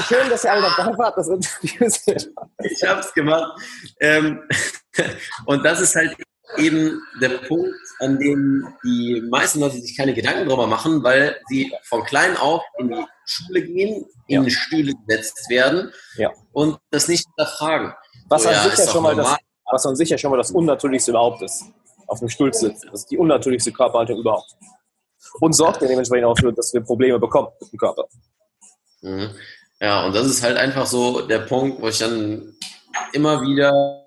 Schön, 0.08 0.30
dass 0.30 0.46
ihr 0.46 0.52
alle 0.54 0.62
dabei 0.62 0.98
wart, 0.98 1.18
das 1.18 1.28
Interview. 1.28 1.88
ich 2.64 2.84
habe 2.84 3.02
es 3.02 3.14
gemacht. 3.14 3.60
Ähm, 4.00 4.42
und 5.46 5.66
das 5.66 5.82
ist 5.82 5.96
halt 5.96 6.16
eben 6.58 7.02
der 7.22 7.30
Punkt, 7.30 7.76
an 8.00 8.20
dem 8.20 8.68
die 8.84 9.22
meisten 9.30 9.60
Leute 9.60 9.80
sich 9.80 9.96
keine 9.96 10.14
Gedanken 10.14 10.48
drüber 10.48 10.68
machen, 10.68 11.04
weil 11.04 11.40
sie 11.48 11.74
von 11.84 12.04
klein 12.04 12.38
auf 12.38 12.62
in 12.78 12.90
die 12.90 13.06
Schule 13.26 13.62
gehen, 13.62 14.06
in 14.28 14.44
ja. 14.44 14.50
Stühle 14.50 14.94
gesetzt 15.06 15.50
werden 15.50 15.92
ja. 16.18 16.32
und 16.52 16.78
das 16.90 17.08
nicht 17.08 17.26
hinterfragen. 17.28 17.94
Was, 18.30 18.44
so, 18.44 18.50
an 18.50 18.56
ja, 18.56 18.70
sicher 18.70 18.90
schon 18.90 19.04
mal 19.04 19.16
das, 19.16 19.38
was 19.72 19.86
an 19.86 19.96
sich 19.96 20.10
ja 20.10 20.18
schon 20.18 20.32
mal 20.32 20.38
das 20.38 20.52
Unnatürlichste 20.52 21.12
überhaupt 21.12 21.42
ist, 21.42 21.66
auf 22.08 22.20
dem 22.20 22.30
Stuhl 22.30 22.52
zu 22.54 22.68
sitzen. 22.68 22.90
Das 22.92 23.02
ist 23.02 23.12
die 23.12 23.18
unnatürlichste 23.18 23.72
Körperhaltung 23.72 24.20
überhaupt. 24.20 24.56
Und 25.40 25.54
sorgt 25.54 25.82
ja 25.82 25.88
dementsprechend 25.88 26.26
auch 26.26 26.36
dafür, 26.36 26.52
dass 26.52 26.74
wir 26.74 26.82
Probleme 26.82 27.20
bekommen 27.20 27.50
mit 27.60 27.72
dem 27.72 27.80
Körper. 27.80 28.06
Mhm. 29.02 29.30
Ja, 29.80 30.06
und 30.06 30.16
das 30.16 30.28
ist 30.28 30.44
halt 30.44 30.58
einfach 30.58 30.86
so 30.86 31.22
der 31.22 31.40
Punkt, 31.40 31.82
wo 31.82 31.88
ich 31.88 31.98
dann 31.98 32.56
immer 33.14 33.42
wieder 33.42 34.01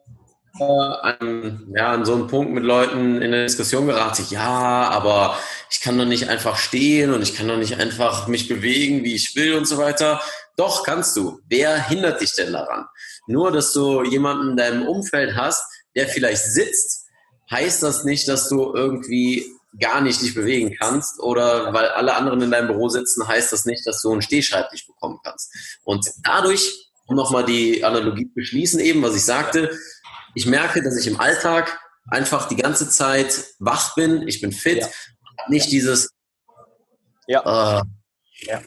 an, 0.61 1.73
ja, 1.77 1.93
an 1.93 2.05
so 2.05 2.15
einen 2.15 2.29
Punkt 2.29 2.53
mit 2.53 2.63
Leuten 2.63 3.21
in 3.21 3.33
der 3.33 3.45
Diskussion 3.45 3.87
gerate, 3.87 4.23
ja, 4.31 4.89
aber 4.91 5.37
ich 5.71 5.81
kann 5.81 5.99
doch 5.99 6.05
nicht 6.05 6.29
einfach 6.29 6.57
stehen 6.57 7.13
und 7.13 7.23
ich 7.23 7.35
kann 7.35 7.49
doch 7.49 7.57
nicht 7.57 7.79
einfach 7.79 8.29
mich 8.29 8.49
bewegen, 8.49 9.03
wie 9.03 9.15
ich 9.15 9.35
will 9.35 9.55
und 9.55 9.67
so 9.67 9.79
weiter. 9.79 10.21
Doch, 10.57 10.85
kannst 10.85 11.17
du. 11.17 11.41
Wer 11.49 11.89
hindert 11.89 12.21
dich 12.21 12.35
denn 12.37 12.53
daran? 12.53 12.87
Nur, 13.27 13.51
dass 13.51 13.73
du 13.73 14.05
jemanden 14.05 14.51
in 14.51 14.57
deinem 14.57 14.87
Umfeld 14.87 15.35
hast, 15.35 15.65
der 15.97 16.07
vielleicht 16.07 16.45
sitzt, 16.45 17.07
heißt 17.51 17.83
das 17.83 18.05
nicht, 18.05 18.29
dass 18.29 18.49
du 18.49 18.73
irgendwie 18.75 19.45
gar 19.81 20.01
nicht 20.01 20.23
dich 20.23 20.35
bewegen 20.35 20.77
kannst 20.79 21.19
oder 21.21 21.73
weil 21.73 21.89
alle 21.89 22.15
anderen 22.15 22.41
in 22.43 22.51
deinem 22.53 22.69
Büro 22.69 22.89
sitzen, 22.89 23.27
heißt 23.27 23.53
das 23.53 23.65
nicht, 23.65 23.85
dass 23.87 24.01
du 24.03 24.13
einen 24.13 24.23
Stehschreibtisch 24.23 24.87
bekommen 24.87 25.19
kannst. 25.25 25.53
Und 25.83 26.07
dadurch, 26.23 26.91
um 27.07 27.17
nochmal 27.17 27.45
die 27.45 27.83
Analogie 27.83 28.29
zu 28.29 28.35
beschließen 28.35 28.79
eben, 28.79 29.03
was 29.03 29.17
ich 29.17 29.25
sagte, 29.25 29.77
ich 30.35 30.47
merke, 30.47 30.83
dass 30.83 30.97
ich 30.99 31.07
im 31.07 31.21
Alltag 31.21 31.79
einfach 32.09 32.49
die 32.49 32.57
ganze 32.57 32.89
Zeit 32.89 33.45
wach 33.59 33.95
bin, 33.95 34.27
ich 34.29 34.41
bin 34.41 34.53
fit, 34.53 34.79
ja. 34.79 34.89
nicht 35.49 35.71
dieses 35.73 36.11
ja. 37.27 37.81
Äh, 37.81 37.83
ja. 38.47 38.61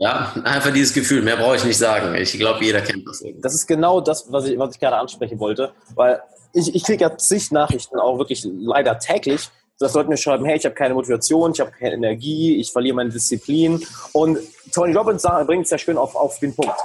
Ja, 0.00 0.32
einfach 0.44 0.72
dieses 0.72 0.94
Gefühl, 0.94 1.22
mehr 1.22 1.36
brauche 1.36 1.56
ich 1.56 1.64
nicht 1.64 1.76
sagen. 1.76 2.14
Ich 2.14 2.32
glaube, 2.38 2.64
jeder 2.64 2.80
kennt 2.80 3.06
das. 3.06 3.20
Irgendwie. 3.20 3.42
Das 3.42 3.52
ist 3.54 3.66
genau 3.66 4.00
das, 4.00 4.30
was 4.30 4.44
ich, 4.46 4.56
was 4.56 4.74
ich 4.74 4.80
gerade 4.80 4.96
ansprechen 4.96 5.40
wollte, 5.40 5.72
weil 5.96 6.22
ich, 6.52 6.72
ich 6.72 6.84
kriege 6.84 7.02
ja 7.02 7.18
zig 7.18 7.50
Nachrichten, 7.50 7.98
auch 7.98 8.16
wirklich 8.16 8.46
leider 8.48 8.98
täglich, 9.00 9.50
dass 9.80 9.94
Leute 9.94 10.08
mir 10.08 10.16
schreiben, 10.16 10.44
hey, 10.44 10.56
ich 10.56 10.64
habe 10.64 10.74
keine 10.76 10.94
Motivation, 10.94 11.50
ich 11.52 11.60
habe 11.60 11.72
keine 11.72 11.94
Energie, 11.94 12.60
ich 12.60 12.70
verliere 12.70 12.94
meine 12.94 13.10
Disziplin. 13.10 13.84
Und 14.12 14.38
Tony 14.72 14.92
Robbins 14.92 15.26
bringt 15.46 15.64
es 15.64 15.70
ja 15.70 15.78
schön 15.78 15.98
auf, 15.98 16.14
auf 16.14 16.38
den 16.38 16.54
Punkt. 16.54 16.78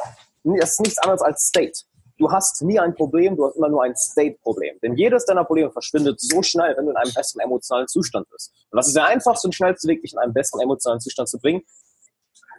Das 0.44 0.72
ist 0.72 0.82
nichts 0.82 0.98
anderes 0.98 1.22
als 1.22 1.44
State 1.44 1.74
du 2.24 2.32
hast 2.32 2.62
nie 2.62 2.80
ein 2.80 2.96
Problem, 2.96 3.36
du 3.36 3.46
hast 3.46 3.58
immer 3.58 3.70
nur 3.70 3.84
ein 3.84 3.96
State-Problem. 3.96 4.80
Denn 4.82 4.96
jedes 4.96 5.26
deiner 5.26 5.44
Probleme 5.44 5.72
verschwindet 5.72 6.22
so 6.22 6.42
schnell, 6.42 6.76
wenn 6.78 6.86
du 6.86 6.92
in 6.92 6.98
einem 6.98 7.14
besseren 7.14 7.42
emotionalen 7.42 7.88
Zustand 7.88 8.30
bist. 8.30 8.54
Und 8.72 8.78
das 8.78 8.88
ist 8.88 8.96
der 8.96 9.06
einfachste 9.06 9.48
und 9.48 9.54
schnellste 9.54 9.90
Weg, 9.90 10.02
dich 10.02 10.14
in 10.14 10.20
einen 10.20 10.34
besseren 10.34 10.62
emotionalen 10.62 11.02
Zustand 11.02 11.28
zu 11.28 11.38
bringen. 11.38 11.64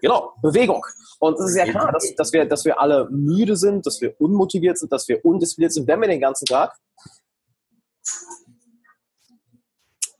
Genau, 0.02 0.34
Bewegung. 0.42 0.84
Und 1.18 1.38
es 1.38 1.50
ist 1.50 1.56
ja 1.56 1.64
klar, 1.64 1.90
dass, 1.92 2.14
dass, 2.14 2.32
wir, 2.32 2.44
dass 2.44 2.66
wir 2.66 2.78
alle 2.78 3.08
müde 3.10 3.56
sind, 3.56 3.86
dass 3.86 4.02
wir 4.02 4.20
unmotiviert 4.20 4.78
sind, 4.78 4.92
dass 4.92 5.08
wir 5.08 5.24
undiszipliniert 5.24 5.72
sind, 5.72 5.88
wenn 5.88 6.00
wir 6.00 6.08
den 6.08 6.20
ganzen 6.20 6.44
Tag 6.44 6.76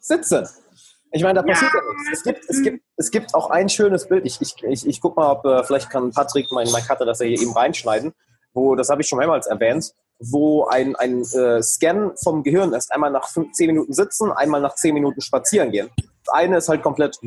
sitzen. 0.01 0.49
Ich 1.13 1.23
meine, 1.23 1.41
da 1.41 1.47
passiert 1.47 1.71
ja, 1.73 1.81
ja 1.81 1.93
nichts. 1.93 2.13
Es 2.13 2.23
gibt, 2.25 2.45
es, 2.49 2.63
gibt, 2.63 2.85
es 2.97 3.11
gibt 3.11 3.35
auch 3.35 3.51
ein 3.51 3.69
schönes 3.69 4.09
Bild. 4.09 4.25
Ich, 4.25 4.41
ich, 4.41 4.55
ich, 4.65 4.87
ich 4.87 5.01
guck 5.03 5.17
mal, 5.17 5.31
ob 5.31 5.45
äh, 5.45 5.63
vielleicht 5.65 5.91
kann 5.91 6.11
Patrick, 6.13 6.51
mein, 6.51 6.71
mein 6.73 6.83
Cutter, 6.83 7.05
das 7.05 7.21
er 7.21 7.27
hier 7.27 7.41
eben 7.41 7.53
reinschneiden 7.53 8.15
wo, 8.55 8.75
das 8.75 8.89
habe 8.89 9.03
ich 9.03 9.09
schon 9.09 9.19
mehrmals 9.19 9.47
erwähnt, 9.47 9.93
wo 10.19 10.65
ein, 10.65 10.97
ein 10.97 11.23
äh, 11.23 11.63
Scan 11.63 12.13
vom 12.23 12.43
Gehirn 12.43 12.73
ist. 12.73 12.91
Einmal 12.93 13.11
nach 13.11 13.29
fünf, 13.29 13.53
10 13.53 13.67
Minuten 13.67 13.93
sitzen, 13.93 14.33
einmal 14.33 14.61
nach 14.61 14.75
10 14.75 14.95
Minuten 14.95 15.21
spazieren 15.21 15.71
gehen. 15.71 15.91
Das 16.25 16.35
eine 16.35 16.59
ist 16.59 16.69
halt 16.69 16.83
komplett 16.83 17.19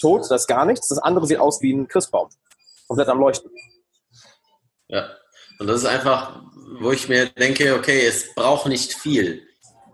tot, 0.00 0.22
das 0.30 0.42
ist 0.42 0.46
gar 0.46 0.64
nichts. 0.64 0.88
Das 0.88 0.98
andere 0.98 1.26
sieht 1.26 1.38
aus 1.38 1.60
wie 1.60 1.72
ein 1.72 1.88
Christbaum. 1.88 2.28
Komplett 2.86 3.08
am 3.08 3.18
Leuchten. 3.18 3.50
Ja, 4.86 5.08
und 5.58 5.66
das 5.66 5.80
ist 5.80 5.86
einfach, 5.86 6.40
wo 6.80 6.92
ich 6.92 7.08
mir 7.08 7.26
denke, 7.26 7.74
okay, 7.74 8.06
es 8.06 8.34
braucht 8.34 8.66
nicht 8.66 8.94
viel. 8.94 9.42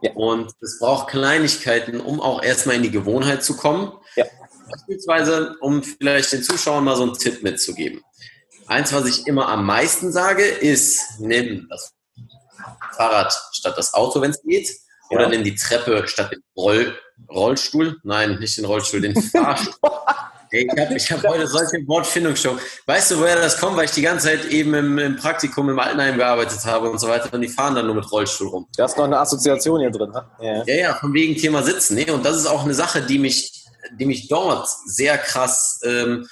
Ja. 0.03 0.13
Und 0.13 0.53
es 0.61 0.79
braucht 0.79 1.09
Kleinigkeiten, 1.09 2.01
um 2.01 2.21
auch 2.21 2.43
erstmal 2.43 2.77
in 2.77 2.83
die 2.83 2.91
Gewohnheit 2.91 3.43
zu 3.43 3.57
kommen. 3.57 3.93
Ja. 4.17 4.27
Beispielsweise, 4.71 5.57
um 5.61 5.83
vielleicht 5.83 6.33
den 6.33 6.43
Zuschauern 6.43 6.85
mal 6.85 6.97
so 6.97 7.05
einen 7.05 7.15
Tipp 7.15 7.43
mitzugeben. 7.43 8.03
Eins, 8.67 8.93
was 8.93 9.07
ich 9.07 9.27
immer 9.27 9.49
am 9.49 9.65
meisten 9.67 10.13
sage, 10.13 10.45
ist, 10.45 11.21
nimm 11.21 11.67
das 11.69 11.93
Fahrrad 12.97 13.33
statt 13.53 13.75
das 13.77 13.95
Auto, 13.95 14.21
wenn 14.21 14.31
es 14.31 14.43
geht. 14.43 14.69
Oder 15.11 15.25
Ja. 15.25 15.29
nimm 15.29 15.45
die 15.45 15.55
Treppe 15.55 16.07
statt 16.09 16.33
den 16.33 16.43
Roll 16.57 16.97
Rollstuhl. 17.31 17.97
Nein, 18.03 18.39
nicht 18.41 18.57
den 18.59 18.65
Rollstuhl, 18.65 19.01
den 19.01 19.15
Fahrstuhl. 19.31 19.75
Ey, 20.51 20.67
Ich 20.73 20.81
habe 20.81 20.95
ich 20.95 21.13
hab 21.13 21.23
heute 21.25 21.47
solche 21.47 21.79
Wortfindungsstörungen. 21.87 22.63
Weißt 22.87 23.11
du, 23.11 23.19
woher 23.19 23.37
das 23.37 23.59
kommt? 23.59 23.77
Weil 23.77 23.85
ich 23.85 23.91
die 23.93 24.03
ganze 24.03 24.27
Zeit 24.29 24.45
eben 24.47 24.73
im, 24.75 24.99
im 24.99 25.17
Praktikum 25.17 25.69
im 25.69 25.79
Altenheim 25.79 26.17
gearbeitet 26.17 26.65
habe 26.65 26.91
und 26.91 26.99
so 26.99 27.09
weiter. 27.09 27.33
Und 27.33 27.41
die 27.43 27.49
fahren 27.49 27.75
dann 27.75 27.87
nur 27.87 27.95
mit 27.97 28.11
Rollstuhl 28.11 28.49
rum. 28.49 28.67
Du 28.77 28.83
hast 28.83 28.97
noch 28.97 29.05
eine 29.05 29.19
Assoziation 29.19 29.81
hier 29.81 29.91
drin, 29.91 30.11
ne? 30.11 30.27
Ja. 30.41 30.65
Ja, 30.65 30.75
ja, 30.75 30.95
von 30.95 31.13
wegen 31.13 31.37
Thema 31.37 31.63
Sitzen. 31.63 31.97
Nee, 31.97 32.11
und 32.11 32.25
das 32.25 32.37
ist 32.37 32.47
auch 32.47 32.65
eine 32.65 32.75
Sache, 32.75 33.03
die 33.03 33.19
mich, 33.19 33.65
die 33.99 34.07
mich 34.07 34.29
dort 34.29 34.69
sehr 34.87 35.19
krass 35.19 35.81
ähm, 35.85 36.27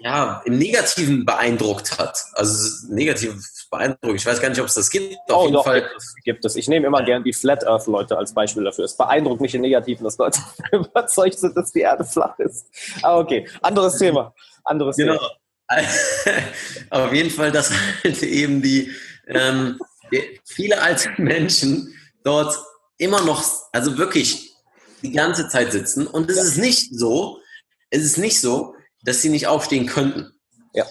ja, 0.00 0.42
im 0.44 0.58
Negativen 0.58 1.24
beeindruckt 1.24 1.98
hat. 1.98 2.18
Also 2.34 2.86
negativ 2.88 3.34
beeindruckt. 3.70 4.14
Ich 4.16 4.24
weiß 4.26 4.40
gar 4.40 4.48
nicht, 4.48 4.60
ob 4.60 4.66
es 4.66 4.74
das 4.74 4.90
gibt. 4.90 5.16
Auf 5.28 5.36
Oh, 5.36 5.42
jeden 5.42 5.54
doch, 5.54 5.64
Fall. 5.64 5.90
gibt 6.24 6.44
es. 6.44 6.56
Ich 6.56 6.68
nehme 6.68 6.86
immer 6.86 7.02
gern 7.04 7.24
die 7.24 7.32
Flat 7.32 7.66
Earth 7.66 7.86
Leute 7.86 8.16
als 8.16 8.32
Beispiel 8.32 8.64
dafür. 8.64 8.84
Es 8.84 8.96
beeindruckt 8.96 9.40
mich 9.40 9.54
im 9.54 9.60
Negativen, 9.62 10.04
dass 10.04 10.16
Leute 10.18 10.40
überzeugt 10.72 11.38
sind, 11.38 11.56
dass 11.56 11.72
die 11.72 11.80
Erde 11.80 12.04
flach 12.04 12.38
ist. 12.38 12.66
Aber 13.02 13.18
okay, 13.20 13.48
anderes 13.62 13.98
Thema. 13.98 14.34
Anderes 14.64 14.96
Genau. 14.96 15.16
Thema. 15.18 15.30
Auf 16.90 17.12
jeden 17.12 17.30
Fall, 17.30 17.52
dass 17.52 17.70
halt 18.04 18.22
eben 18.22 18.62
die, 18.62 18.90
ähm, 19.26 19.78
die 20.12 20.40
viele 20.44 20.80
alte 20.80 21.10
Menschen 21.18 21.94
dort 22.24 22.58
immer 22.96 23.20
noch, 23.22 23.44
also 23.72 23.98
wirklich 23.98 24.54
die 25.02 25.12
ganze 25.12 25.48
Zeit 25.48 25.72
sitzen. 25.72 26.06
Und 26.06 26.30
es 26.30 26.42
ist 26.42 26.56
nicht 26.56 26.98
so, 26.98 27.38
es 27.90 28.02
ist 28.02 28.16
nicht 28.18 28.40
so, 28.40 28.74
dass 29.04 29.22
sie 29.22 29.28
nicht 29.28 29.46
aufstehen 29.46 29.86
könnten. 29.86 30.32
Ja. 30.74 30.84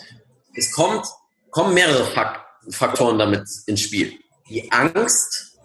Es 0.56 0.72
kommt, 0.72 1.06
kommen 1.52 1.74
mehrere 1.74 2.06
Fak 2.06 2.46
Faktoren 2.70 3.18
damit 3.18 3.48
ins 3.66 3.80
Spiel. 3.82 4.14
Die 4.50 4.72
Angst, 4.72 5.58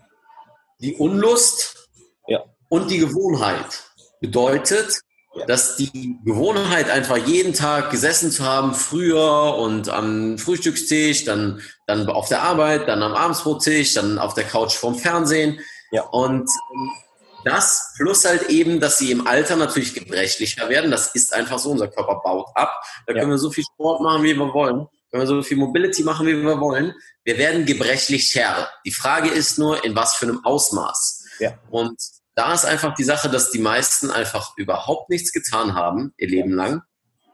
die 0.78 0.94
Unlust 0.94 1.88
Ja. 2.28 2.44
und 2.68 2.90
die 2.90 2.98
Gewohnheit. 2.98 3.84
Bedeutet, 4.20 5.00
Ja. 5.34 5.46
dass 5.46 5.76
die 5.76 6.18
Gewohnheit 6.24 6.90
einfach 6.90 7.16
jeden 7.16 7.54
Tag 7.54 7.90
gesessen 7.90 8.30
zu 8.30 8.44
haben, 8.44 8.74
früher 8.74 9.56
und 9.56 9.88
am 9.88 10.38
Frühstückstisch, 10.38 11.24
dann, 11.24 11.60
dann 11.86 12.08
auf 12.08 12.28
der 12.28 12.42
Arbeit, 12.42 12.86
dann 12.86 13.02
am 13.02 13.14
Abendsbrottisch, 13.14 13.94
dann 13.94 14.18
auf 14.18 14.34
der 14.34 14.44
Couch 14.44 14.74
vorm 14.74 14.94
Fernsehen. 14.96 15.58
Ja. 15.90 16.02
Und 16.04 16.48
ähm, 16.74 16.90
das 17.44 17.92
plus 17.96 18.24
halt 18.24 18.48
eben, 18.48 18.80
dass 18.80 18.98
sie 18.98 19.10
im 19.10 19.26
Alter 19.26 19.56
natürlich 19.56 19.94
gebrechlicher 19.94 20.68
werden. 20.68 20.90
Das 20.90 21.08
ist 21.14 21.32
einfach 21.32 21.58
so, 21.58 21.70
unser 21.70 21.88
Körper 21.88 22.20
baut 22.22 22.48
ab. 22.54 22.72
Da 23.06 23.12
Ja. 23.12 23.20
können 23.20 23.32
wir 23.32 23.38
so 23.38 23.50
viel 23.50 23.64
Sport 23.64 24.00
machen, 24.00 24.22
wie 24.22 24.34
wir 24.34 24.52
wollen. 24.52 24.86
Können 25.10 25.22
wir 25.22 25.26
so 25.26 25.42
viel 25.42 25.56
Mobility 25.58 26.02
machen, 26.04 26.26
wie 26.26 26.36
wir 26.36 26.60
wollen. 26.60 26.94
Wir 27.24 27.36
werden 27.38 27.66
gebrechlicher. 27.66 28.68
Die 28.84 28.92
Frage 28.92 29.28
ist 29.28 29.58
nur, 29.58 29.84
in 29.84 29.94
was 29.94 30.14
für 30.16 30.26
einem 30.26 30.44
Ausmaß. 30.44 31.24
Ja. 31.38 31.54
Und 31.70 32.00
da 32.34 32.54
ist 32.54 32.64
einfach 32.64 32.94
die 32.94 33.04
Sache, 33.04 33.28
dass 33.28 33.50
die 33.50 33.58
meisten 33.58 34.10
einfach 34.10 34.52
überhaupt 34.56 35.10
nichts 35.10 35.32
getan 35.32 35.74
haben, 35.74 36.14
ihr 36.16 36.28
Leben 36.28 36.52
lang. 36.54 36.82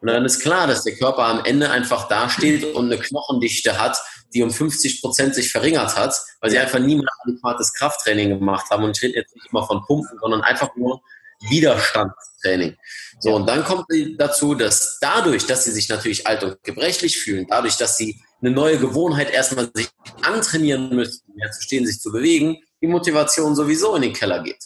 Und 0.00 0.08
dann 0.08 0.24
ist 0.24 0.40
klar, 0.40 0.66
dass 0.66 0.84
der 0.84 0.96
Körper 0.96 1.24
am 1.24 1.44
Ende 1.44 1.70
einfach 1.70 2.08
dasteht 2.08 2.64
und 2.74 2.86
eine 2.86 2.98
Knochendichte 3.00 3.80
hat, 3.80 3.96
die 4.34 4.42
um 4.42 4.50
50 4.50 5.00
Prozent 5.00 5.34
sich 5.34 5.50
verringert 5.50 5.96
hat, 5.96 6.14
weil 6.40 6.50
sie 6.50 6.58
einfach 6.58 6.78
niemals 6.78 7.10
adäquates 7.24 7.72
Krafttraining 7.72 8.30
gemacht 8.30 8.70
haben. 8.70 8.84
Und 8.84 8.96
ich 8.96 9.02
rede 9.02 9.18
jetzt 9.18 9.34
nicht 9.34 9.46
immer 9.50 9.66
von 9.66 9.82
Pumpen, 9.84 10.18
sondern 10.20 10.42
einfach 10.42 10.74
nur 10.76 11.00
Widerstandstraining. 11.48 12.76
So, 13.20 13.34
und 13.34 13.46
dann 13.48 13.64
kommt 13.64 13.86
dazu, 14.18 14.54
dass 14.54 14.98
dadurch, 15.00 15.46
dass 15.46 15.64
sie 15.64 15.70
sich 15.70 15.88
natürlich 15.88 16.26
alt 16.26 16.42
und 16.42 16.62
gebrechlich 16.62 17.18
fühlen, 17.18 17.46
dadurch, 17.48 17.76
dass 17.76 17.96
sie 17.96 18.20
eine 18.40 18.50
neue 18.50 18.78
Gewohnheit 18.78 19.30
erstmal 19.30 19.70
sich 19.74 19.88
antrainieren 20.22 20.94
müssen, 20.94 21.22
mehr 21.34 21.50
zu 21.50 21.62
stehen, 21.62 21.86
sich 21.86 22.00
zu 22.00 22.12
bewegen, 22.12 22.58
die 22.80 22.86
Motivation 22.86 23.56
sowieso 23.56 23.96
in 23.96 24.02
den 24.02 24.12
Keller 24.12 24.42
geht. 24.42 24.62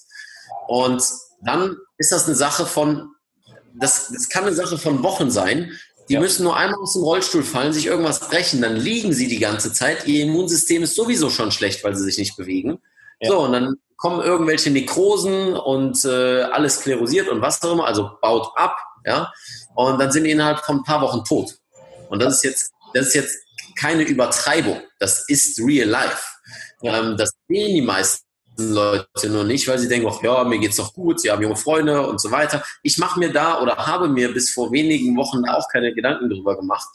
Und 0.67 1.03
dann 1.43 1.77
ist 1.99 2.13
das 2.13 2.27
eine 2.27 2.37
Sache 2.37 2.67
von, 2.67 3.15
das, 3.75 4.09
das 4.09 4.29
kann 4.29 4.45
eine 4.45 4.55
Sache 4.55 4.79
von 4.79 5.03
Wochen 5.03 5.31
sein. 5.31 5.79
Die 6.09 6.15
Ja. 6.15 6.21
müssen 6.21 6.45
nur 6.45 6.57
einmal 6.57 6.81
aus 6.81 6.95
dem 6.95 7.03
Rollstuhl 7.03 7.43
fallen, 7.43 7.73
sich 7.73 7.87
irgendwas 7.87 8.21
brechen, 8.21 8.61
dann 8.61 8.77
liegen 8.77 9.13
sie 9.13 9.29
die 9.29 9.39
ganze 9.39 9.73
Zeit. 9.73 10.07
Ihr 10.07 10.25
Immunsystem 10.25 10.83
ist 10.83 10.95
sowieso 10.95 11.31
schon 11.31 11.53
schlecht, 11.53 11.85
weil 11.85 11.95
sie 11.95 12.05
sich 12.05 12.19
nicht 12.19 12.37
bewegen. 12.37 12.81
Ja. 13.21 13.31
So, 13.31 13.41
und 13.41 13.53
dann 13.53 13.77
kommen 13.97 14.21
irgendwelche 14.21 14.71
Nekrosen 14.71 15.55
und 15.55 16.05
äh, 16.05 16.43
alles 16.43 16.77
sklerosiert 16.77 17.29
und 17.29 17.41
was 17.41 17.63
auch 17.63 17.73
immer, 17.73 17.87
also 17.87 18.11
baut 18.21 18.49
ab, 18.57 18.77
ja. 19.07 19.33
Und 19.77 19.99
dann 19.99 20.11
sind 20.11 20.25
die 20.25 20.33
innerhalb 20.33 20.59
von 20.65 20.79
ein 20.79 20.83
paar 20.83 21.01
Wochen 21.03 21.25
tot. 21.25 21.55
Und 22.09 22.21
das 22.21 22.37
ist 22.37 22.45
jetzt, 22.45 22.73
das 22.95 23.07
ist 23.09 23.15
jetzt 23.15 23.37
keine 23.79 24.03
Übertreibung. 24.03 24.81
Das 24.99 25.25
ist 25.29 25.59
real 25.61 25.89
life. 25.89 26.23
Ja. 26.83 26.99
Ähm, 26.99 27.17
das 27.17 27.31
sehen 27.49 27.75
die 27.77 27.81
meisten 27.83 28.22
Leute 28.59 29.29
nur 29.31 29.45
nicht, 29.45 29.67
weil 29.67 29.79
sie 29.79 29.89
denken, 29.89 30.09
ach 30.11 30.23
ja, 30.23 30.45
mir 30.45 30.59
geht's 30.59 30.77
doch 30.77 30.93
gut, 30.93 31.21
sie 31.21 31.31
haben 31.31 31.43
junge 31.43 31.57
Freunde 31.57 32.07
und 32.07 32.21
so 32.21 32.31
weiter. 32.31 32.63
Ich 32.83 32.99
mache 32.99 33.19
mir 33.19 33.33
da 33.33 33.61
oder 33.63 33.77
habe 33.77 34.09
mir 34.09 34.33
bis 34.33 34.51
vor 34.53 34.71
wenigen 34.73 35.17
Wochen 35.17 35.45
auch 35.49 35.69
keine 35.69 35.95
Gedanken 35.95 36.29
drüber 36.29 36.57
gemacht. 36.57 36.87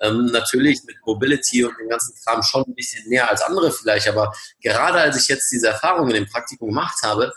Ähm, 0.00 0.26
natürlich 0.26 0.82
mit 0.84 0.96
Mobility 1.06 1.64
und 1.64 1.74
dem 1.78 1.88
ganzen 1.88 2.14
Kram 2.24 2.42
schon 2.42 2.64
ein 2.66 2.74
bisschen 2.74 3.08
näher 3.08 3.30
als 3.30 3.40
andere 3.42 3.70
vielleicht, 3.72 4.08
aber 4.08 4.32
gerade 4.60 4.98
als 4.98 5.22
ich 5.22 5.28
jetzt 5.28 5.50
diese 5.52 5.68
Erfahrungen 5.68 6.14
im 6.14 6.26
Praktikum 6.26 6.68
gemacht 6.68 6.98
habe, 7.02 7.32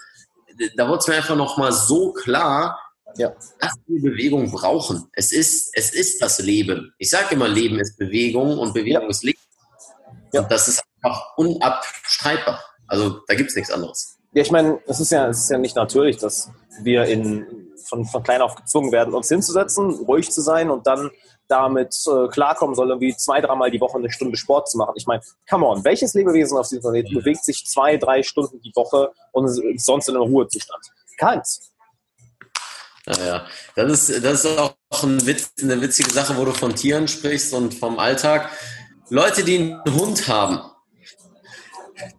da 0.75 0.87
wurde 0.89 0.97
es 0.99 1.07
mir 1.07 1.15
einfach 1.15 1.35
nochmal 1.37 1.71
so 1.71 2.11
klar, 2.11 2.77
Ja. 3.15 3.33
dass 3.59 3.73
wir 3.87 4.01
Bewegung 4.11 4.51
brauchen. 4.51 5.07
Es 5.13 5.31
ist, 5.31 5.69
es 5.73 5.91
ist 5.93 6.21
das 6.21 6.39
Leben. 6.39 6.93
Ich 6.97 7.09
sage 7.09 7.35
immer, 7.35 7.47
Leben 7.47 7.79
ist 7.79 7.97
Bewegung 7.97 8.57
und 8.57 8.73
Bewegung 8.73 9.03
Ja. 9.03 9.09
ist 9.09 9.23
Leben. 9.23 9.39
Ja. 10.33 10.41
Und 10.41 10.51
das 10.51 10.67
ist 10.67 10.83
einfach 11.01 11.37
unabstreitbar. 11.37 12.63
Also 12.89 13.21
da 13.27 13.35
gibt 13.35 13.49
es 13.51 13.55
nichts 13.55 13.71
anderes. 13.71 14.17
Ja, 14.33 14.41
ich 14.41 14.51
meine, 14.51 14.79
es 14.85 14.99
ist 14.99 15.11
ja, 15.11 15.27
es 15.27 15.39
ist 15.39 15.49
ja 15.49 15.57
nicht 15.57 15.75
natürlich, 15.75 16.17
dass 16.17 16.51
wir 16.81 17.05
in, 17.05 17.71
von, 17.87 18.05
von 18.05 18.21
klein 18.21 18.41
auf 18.41 18.55
gezwungen 18.55 18.91
werden, 18.91 19.13
uns 19.13 19.29
hinzusetzen, 19.29 19.91
ruhig 19.91 20.29
zu 20.29 20.41
sein 20.41 20.69
und 20.69 20.85
dann 20.85 21.09
damit 21.47 21.95
äh, 22.05 22.27
klarkommen 22.27 22.75
soll, 22.75 22.89
irgendwie 22.89 23.15
zwei, 23.15 23.41
dreimal 23.41 23.71
die 23.71 23.81
Woche 23.81 23.97
eine 23.97 24.11
Stunde 24.11 24.37
Sport 24.37 24.69
zu 24.69 24.77
machen. 24.77 24.93
Ich 24.95 25.07
meine, 25.07 25.21
come 25.49 25.65
on, 25.65 25.83
welches 25.83 26.13
Lebewesen 26.13 26.57
auf 26.57 26.69
diesem 26.69 26.81
Planeten 26.81 27.15
bewegt 27.15 27.43
sich 27.43 27.65
zwei, 27.65 27.97
drei 27.97 28.21
Stunden 28.21 28.61
die 28.61 28.71
Woche 28.75 29.11
und 29.31 29.45
ist 29.45 29.85
sonst 29.85 30.07
in 30.09 30.15
einem 30.15 30.25
Ruhezustand? 30.25 30.85
Keins. 31.17 31.71
Naja, 33.07 33.47
das 33.75 34.09
ist, 34.09 34.23
das 34.23 34.45
ist 34.45 34.59
auch 34.59 34.75
ein 35.01 35.25
Witz, 35.25 35.53
eine 35.61 35.81
witzige 35.81 36.11
Sache, 36.11 36.37
wo 36.37 36.45
du 36.45 36.51
von 36.51 36.75
Tieren 36.75 37.07
sprichst 37.07 37.53
und 37.55 37.73
vom 37.73 37.97
Alltag. 37.97 38.51
Leute, 39.09 39.43
die 39.43 39.57
einen 39.57 39.99
Hund 39.99 40.27
haben, 40.27 40.61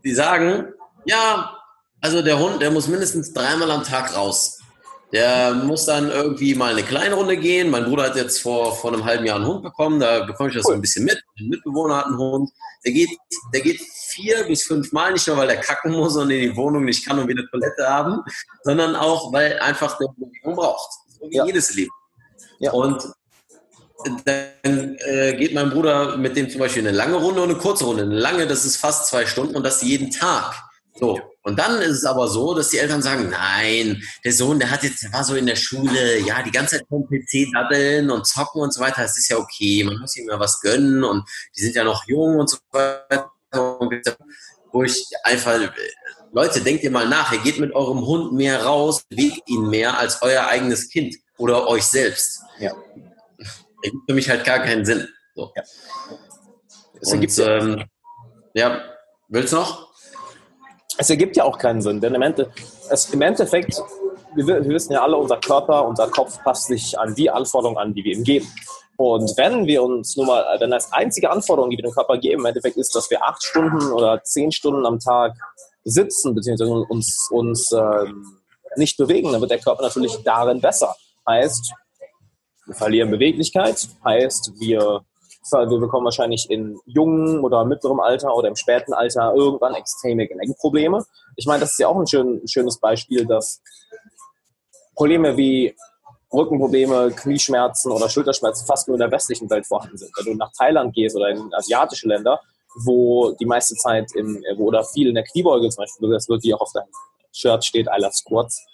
die 0.05 0.15
sagen, 0.15 0.73
ja, 1.05 1.57
also 2.01 2.23
der 2.23 2.39
Hund, 2.39 2.63
der 2.63 2.71
muss 2.71 2.89
mindestens 2.89 3.33
dreimal 3.33 3.71
am 3.71 3.85
Tag 3.85 4.17
raus. 4.17 4.59
Der 5.13 5.55
muss 5.55 5.87
dann 5.87 6.09
irgendwie 6.09 6.55
mal 6.55 6.73
eine 6.73 6.85
kleine 6.85 7.17
Runde 7.17 7.37
gehen. 7.37 7.69
Mein 7.69 7.85
Bruder 7.85 8.05
hat 8.05 8.17
jetzt 8.17 8.41
vor, 8.41 8.77
vor 8.77 8.93
einem 8.93 9.05
halben 9.05 9.27
Jahr 9.27 9.37
einen 9.37 9.47
Hund 9.47 9.63
bekommen, 9.63 9.99
da 9.99 10.25
bekomme 10.25 10.51
ich 10.51 10.55
das 10.55 10.65
so 10.65 10.73
ein 10.73 10.81
bisschen 10.81 11.05
mit. 11.05 11.21
Ein 11.39 11.49
Mitbewohner 11.49 11.97
hat 11.97 12.07
einen 12.07 12.17
Hund. 12.19 12.49
Der 12.85 12.93
geht, 12.93 13.11
der 13.53 13.61
geht 13.61 13.81
vier 14.15 14.45
bis 14.45 14.63
fünf 14.65 14.93
Mal, 14.93 15.13
nicht 15.13 15.27
nur 15.27 15.37
weil 15.37 15.49
der 15.49 15.57
kacken 15.61 15.93
muss 15.93 16.17
und 16.17 16.31
in 16.31 16.51
die 16.51 16.57
Wohnung 16.57 16.85
nicht 16.85 17.05
kann 17.05 17.19
und 17.19 17.29
eine 17.29 17.45
Toilette 17.51 17.87
haben, 17.89 18.21
sondern 18.63 18.95
auch, 18.95 19.33
weil 19.33 19.59
einfach 19.59 19.99
der 19.99 20.07
Bewegung 20.17 20.55
braucht. 20.55 20.91
So 21.19 21.29
wie 21.29 21.37
Ja. 21.37 21.45
jedes 21.45 21.75
Leben. 21.75 21.91
Ja. 22.61 22.73
Und 22.73 23.03
dann 24.25 24.97
äh, 24.99 25.35
geht 25.37 25.55
mein 25.55 25.71
Bruder 25.71 26.17
mit 26.17 26.37
dem 26.37 26.49
zum 26.49 26.61
Beispiel 26.61 26.87
eine 26.87 26.97
lange 26.97 27.17
Runde 27.17 27.43
und 27.43 27.51
eine 27.51 27.59
kurze 27.59 27.85
Runde. 27.85 28.03
Eine 28.03 28.19
lange, 28.19 28.47
das 28.47 28.65
ist 28.65 28.77
fast 28.77 29.07
zwei 29.07 29.27
Stunden 29.27 29.57
und 29.57 29.65
das 29.65 29.83
jeden 29.83 30.11
Tag. 30.11 30.55
So. 30.99 31.21
Und 31.43 31.59
dann 31.59 31.81
ist 31.81 31.97
es 31.97 32.05
aber 32.05 32.29
so, 32.29 32.55
dass 32.55 32.69
die 32.69 32.79
Eltern 32.79 33.01
sagen, 33.01 33.31
nein, 33.31 34.03
der 34.25 34.33
Sohn, 34.33 34.59
der 34.59 34.71
hat 34.71 34.83
jetzt, 34.83 35.03
der 35.03 35.13
war 35.13 35.25
so 35.25 35.35
in 35.35 35.47
der 35.47 35.57
Schule, 35.57 36.19
ja, 36.21 36.43
die 36.43 36.51
ganze 36.51 36.77
Zeit 36.77 36.87
vom 36.89 37.09
PC 37.09 37.51
dabbeln 37.55 38.11
und 38.11 38.27
zocken 38.27 38.61
und 38.61 38.75
so 38.75 38.81
weiter, 38.81 39.03
das 39.03 39.17
ist 39.17 39.31
ja 39.31 39.39
okay, 39.39 39.83
man 39.85 39.99
muss 39.99 40.17
ihm 40.17 40.29
ja 40.29 40.39
was 40.39 40.61
gönnen 40.61 41.03
und 41.03 41.27
die 41.57 41.63
sind 41.63 41.75
ja 41.75 41.85
noch 41.85 42.07
jung 42.07 42.39
und 42.39 42.51
so 42.51 42.59
weiter. 42.73 43.31
Wo 44.73 44.85
ich 44.85 45.05
einfach, 45.25 45.59
Leute, 46.33 46.61
denkt 46.61 46.85
ihr 46.85 46.91
mal 46.91 47.09
nach, 47.09 47.33
ihr 47.33 47.41
geht 47.41 47.59
mit 47.59 47.75
eurem 47.75 48.07
Hund 48.07 48.33
mehr 48.35 48.63
raus, 48.63 49.03
bewegt 49.09 49.49
ihn 49.49 49.69
mehr 49.69 49.99
als 49.99 50.21
euer 50.21 50.47
eigenes 50.47 50.91
Kind 50.91 51.17
oder 51.39 51.67
euch 51.67 51.85
selbst. 51.85 52.43
Ja. 52.59 52.75
Ergibt 53.83 54.03
für 54.09 54.15
mich 54.15 54.29
halt 54.29 54.45
gar 54.45 54.61
keinen 54.61 54.85
Sinn. 54.85 55.09
So. 55.35 55.53
Es 57.01 57.13
ergibt, 57.13 57.39
Und, 57.39 57.45
ja, 57.45 57.59
ähm, 57.59 57.85
ja, 58.55 58.81
willst 59.29 59.53
du 59.53 59.57
noch? 59.57 59.91
es 61.01 61.09
ergibt 61.09 61.37
ja 61.37 61.45
auch 61.45 61.57
keinen 61.57 61.81
Sinn, 61.81 62.01
denn 62.01 62.15
im, 62.15 62.21
Ende, 62.21 62.51
es, 62.91 63.09
im 63.11 63.23
Endeffekt, 63.23 63.83
wir, 64.35 64.47
wir 64.47 64.65
wissen 64.67 64.93
ja 64.93 65.03
alle, 65.03 65.17
unser 65.17 65.39
Körper, 65.39 65.87
unser 65.87 66.09
Kopf 66.09 66.43
passt 66.45 66.67
sich 66.67 66.99
an 66.99 67.15
die 67.15 67.31
Anforderungen 67.31 67.79
an, 67.79 67.95
die 67.95 68.05
wir 68.05 68.17
ihm 68.17 68.23
geben. 68.23 68.47
Und 68.99 69.33
wenn 69.39 69.67
wir 69.67 69.83
uns 69.83 70.15
nur 70.17 70.27
mal, 70.27 70.45
wenn 70.61 70.71
das 70.71 70.93
einzige 70.93 71.31
Anforderung, 71.31 71.71
die 71.71 71.79
wir 71.79 71.85
dem 71.85 71.95
Körper 71.95 72.19
geben, 72.19 72.41
im 72.41 72.47
Endeffekt 72.47 72.77
ist, 72.77 72.95
dass 72.95 73.11
wir 73.11 73.25
acht 73.25 73.43
Stunden 73.43 73.93
oder 73.93 74.23
zehn 74.25 74.53
Stunden 74.53 74.85
am 74.85 74.99
Tag 74.99 75.33
sitzen, 75.85 76.35
beziehungsweise 76.35 76.71
uns, 76.71 77.29
uns 77.31 77.73
ähm, 77.73 78.37
nicht 78.77 78.99
bewegen, 78.99 79.33
dann 79.33 79.41
wird 79.41 79.53
der 79.53 79.59
Körper 79.59 79.83
natürlich 79.83 80.19
darin 80.23 80.61
besser. 80.61 80.95
Heißt, 81.27 81.73
wir 82.71 82.77
verlieren 82.77 83.11
Beweglichkeit, 83.11 83.89
heißt, 84.05 84.53
wir 84.61 85.03
Wir 85.53 85.81
bekommen 85.81 86.05
wahrscheinlich 86.05 86.49
in 86.51 86.79
jungen 86.87 87.41
oder 87.41 87.65
mittlerem 87.65 87.99
Alter 87.99 88.35
oder 88.35 88.49
im 88.49 88.57
späten 88.57 88.93
Alter 88.93 89.33
irgendwann 89.35 89.75
extreme 89.75 90.29
Gelenkprobleme. 90.29 91.05
Ich 91.37 91.47
meine, 91.47 91.61
das 91.61 91.73
ist 91.73 91.79
ja 91.79 91.89
auch 91.89 91.99
ein, 91.99 92.07
schön, 92.07 92.41
ein 92.45 92.49
schönes 92.49 92.79
Beispiel, 92.79 93.27
dass 93.27 93.61
Probleme 94.95 95.37
wie 95.37 95.75
Rückenprobleme, 96.33 97.11
Knieschmerzen 97.11 97.91
oder 97.91 98.09
Schulterschmerzen 98.09 98.67
fast 98.67 98.87
nur 98.87 98.97
in 98.97 99.01
der 99.01 99.11
westlichen 99.11 99.51
Welt 99.51 99.67
vorhanden 99.67 99.97
sind. 99.97 100.13
Wenn 100.17 100.27
du 100.27 100.35
nach 100.35 100.53
Thailand 100.57 100.95
gehst 100.95 101.17
oder 101.17 101.31
in 101.31 101.53
asiatische 101.55 102.07
Länder, 102.07 102.41
wo 102.85 103.33
die 103.33 103.47
meiste 103.47 103.75
Zeit 103.75 104.13
im, 104.15 104.45
oder 104.59 104.85
viel 104.85 105.09
in 105.09 105.15
der 105.15 105.25
Kniebeuge 105.25 105.69
zum 105.71 105.83
Beispiel, 105.83 106.11
das 106.11 106.29
wird 106.29 106.45
wie 106.45 106.55
auch 106.55 106.61
auf 106.61 106.73
deinem 106.73 106.93
Shirt 107.33 107.65
steht, 107.65 107.87
I 107.87 108.01
love 108.01 108.13
Squats, 108.13 108.65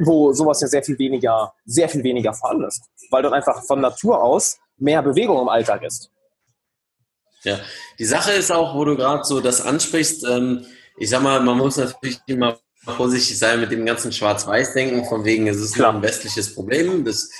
wo 0.00 0.32
sowas 0.32 0.60
ja 0.60 0.68
sehr 0.68 0.82
viel 0.82 0.98
weniger, 0.98 1.52
sehr 1.64 1.88
viel 1.88 2.02
weniger 2.02 2.32
vorhanden 2.32 2.64
ist, 2.64 2.82
weil 3.10 3.22
dort 3.22 3.34
einfach 3.34 3.62
von 3.64 3.80
Natur 3.80 4.22
aus 4.22 4.58
mehr 4.76 5.02
Bewegung 5.02 5.40
im 5.40 5.48
Alltag 5.48 5.82
ist. 5.82 6.10
Ja, 7.42 7.58
die 7.98 8.04
Sache 8.04 8.32
ist 8.32 8.50
auch, 8.50 8.74
wo 8.74 8.84
du 8.84 8.96
gerade 8.96 9.24
so 9.24 9.40
das 9.40 9.62
ansprichst, 9.62 10.24
ähm, 10.24 10.66
ich 10.98 11.08
sag 11.08 11.22
mal, 11.22 11.40
man 11.40 11.56
muss 11.56 11.78
natürlich 11.78 12.20
immer 12.26 12.58
vorsichtig 12.84 13.38
sein 13.38 13.60
mit 13.60 13.70
dem 13.70 13.84
ganzen 13.84 14.10
Schwarz-Weiß-Denken, 14.12 15.04
von 15.04 15.24
wegen, 15.24 15.46
es 15.46 15.58
ist 15.58 15.74
Klar. 15.74 15.94
ein 15.94 16.02
westliches 16.02 16.54
Problem, 16.54 17.04
das, 17.04 17.30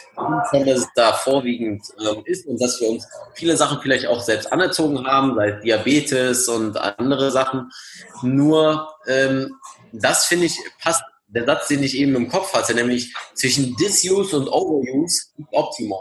dass 0.52 0.78
es 0.78 0.88
da 0.94 1.12
vorwiegend 1.12 1.82
ähm, 1.98 2.22
ist 2.26 2.46
und 2.46 2.60
dass 2.60 2.80
wir 2.80 2.90
uns 2.90 3.06
viele 3.34 3.56
Sachen 3.56 3.80
vielleicht 3.80 4.06
auch 4.06 4.20
selbst 4.20 4.52
anerzogen 4.52 5.06
haben, 5.06 5.34
sei 5.36 5.52
Diabetes 5.52 6.48
und 6.48 6.76
andere 6.76 7.30
Sachen. 7.30 7.70
Nur 8.22 8.88
ähm, 9.06 9.56
das 9.92 10.26
finde 10.26 10.46
ich 10.46 10.58
passt, 10.82 11.02
der 11.34 11.46
Satz, 11.46 11.68
den 11.68 11.82
ich 11.82 11.96
eben 11.96 12.14
im 12.14 12.28
Kopf 12.28 12.52
hatte, 12.52 12.74
nämlich 12.74 13.14
zwischen 13.34 13.76
Disuse 13.76 14.36
und 14.36 14.48
Overuse 14.48 15.26
Optimum. 15.52 16.00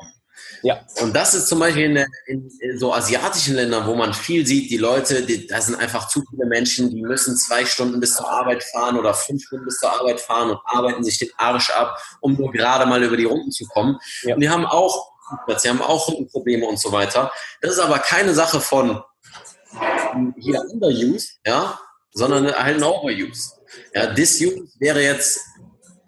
Ja. 0.61 0.81
Und 1.01 1.15
das 1.15 1.33
ist 1.33 1.47
zum 1.47 1.59
Beispiel 1.59 1.85
in, 1.85 1.95
der, 1.95 2.07
in, 2.27 2.49
so 2.77 2.93
asiatischen 2.93 3.55
Ländern, 3.55 3.87
wo 3.87 3.95
man 3.95 4.13
viel 4.13 4.45
sieht, 4.45 4.69
die 4.69 4.77
Leute, 4.77 5.23
die, 5.23 5.47
da 5.47 5.61
sind 5.61 5.75
einfach 5.75 6.07
zu 6.07 6.21
viele 6.29 6.45
Menschen, 6.45 6.89
die 6.89 7.01
müssen 7.01 7.37
zwei 7.37 7.65
Stunden 7.65 7.99
bis 7.99 8.15
zur 8.15 8.29
Arbeit 8.29 8.63
fahren 8.63 8.97
oder 8.97 9.13
fünf 9.13 9.43
Stunden 9.43 9.65
bis 9.65 9.77
zur 9.77 9.93
Arbeit 9.93 10.19
fahren 10.19 10.51
und 10.51 10.59
arbeiten 10.65 11.03
sich 11.03 11.17
den 11.17 11.29
Arsch 11.37 11.69
ab, 11.69 11.97
um 12.19 12.35
nur 12.35 12.51
gerade 12.51 12.85
mal 12.85 13.01
über 13.01 13.15
die 13.15 13.25
Runden 13.25 13.51
zu 13.51 13.65
kommen. 13.67 13.97
Ja. 14.23 14.35
Und 14.35 14.41
die 14.41 14.49
haben 14.49 14.65
auch, 14.65 15.11
sie 15.57 15.69
haben 15.69 15.81
auch 15.81 16.09
Rückenprobleme 16.09 16.65
und 16.65 16.79
so 16.79 16.91
weiter. 16.91 17.31
Das 17.61 17.73
ist 17.73 17.79
aber 17.79 17.99
keine 17.99 18.33
Sache 18.33 18.59
von 18.59 19.01
hier 20.37 20.61
Underuse, 20.71 21.27
ja, 21.45 21.79
sondern 22.11 22.45
halt 22.45 22.77
ein 22.77 22.83
Overuse. 22.83 23.58
Ja, 23.93 24.07
Disuse 24.07 24.67
wäre 24.79 25.01
jetzt 25.01 25.39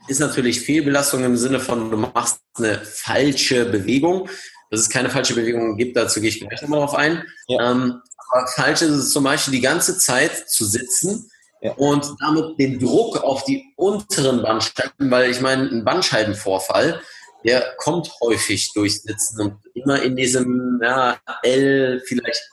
ist 0.07 0.19
natürlich 0.19 0.61
Fehlbelastung 0.61 1.23
im 1.23 1.37
Sinne 1.37 1.59
von, 1.59 1.89
du 1.89 1.97
machst 1.97 2.39
eine 2.57 2.81
falsche 2.83 3.65
Bewegung. 3.65 4.29
Dass 4.69 4.79
es 4.79 4.89
keine 4.89 5.09
falsche 5.09 5.35
Bewegung 5.35 5.75
gibt, 5.75 5.97
dazu 5.97 6.21
gehe 6.21 6.29
ich 6.29 6.39
gleich 6.39 6.61
nochmal 6.61 6.79
drauf 6.79 6.95
ein. 6.95 7.25
Ja. 7.47 7.71
Ähm, 7.71 8.01
aber 8.29 8.47
falsch 8.47 8.81
ist 8.81 8.91
es 8.91 9.11
zum 9.11 9.25
Beispiel 9.25 9.51
die 9.53 9.61
ganze 9.61 9.97
Zeit 9.97 10.49
zu 10.49 10.63
sitzen 10.63 11.29
ja. 11.61 11.73
und 11.73 12.15
damit 12.21 12.57
den 12.57 12.79
Druck 12.79 13.21
auf 13.21 13.43
die 13.43 13.65
unteren 13.75 14.41
Bandscheiben, 14.41 15.11
weil 15.11 15.29
ich 15.29 15.41
meine, 15.41 15.69
ein 15.69 15.83
Bandscheibenvorfall, 15.83 17.01
der 17.43 17.73
kommt 17.79 18.09
häufig 18.21 18.71
durch 18.73 19.01
Sitzen 19.01 19.41
und 19.41 19.57
immer 19.73 20.01
in 20.01 20.15
diesem 20.15 20.79
ja, 20.81 21.19
L, 21.43 22.01
vielleicht, 22.05 22.49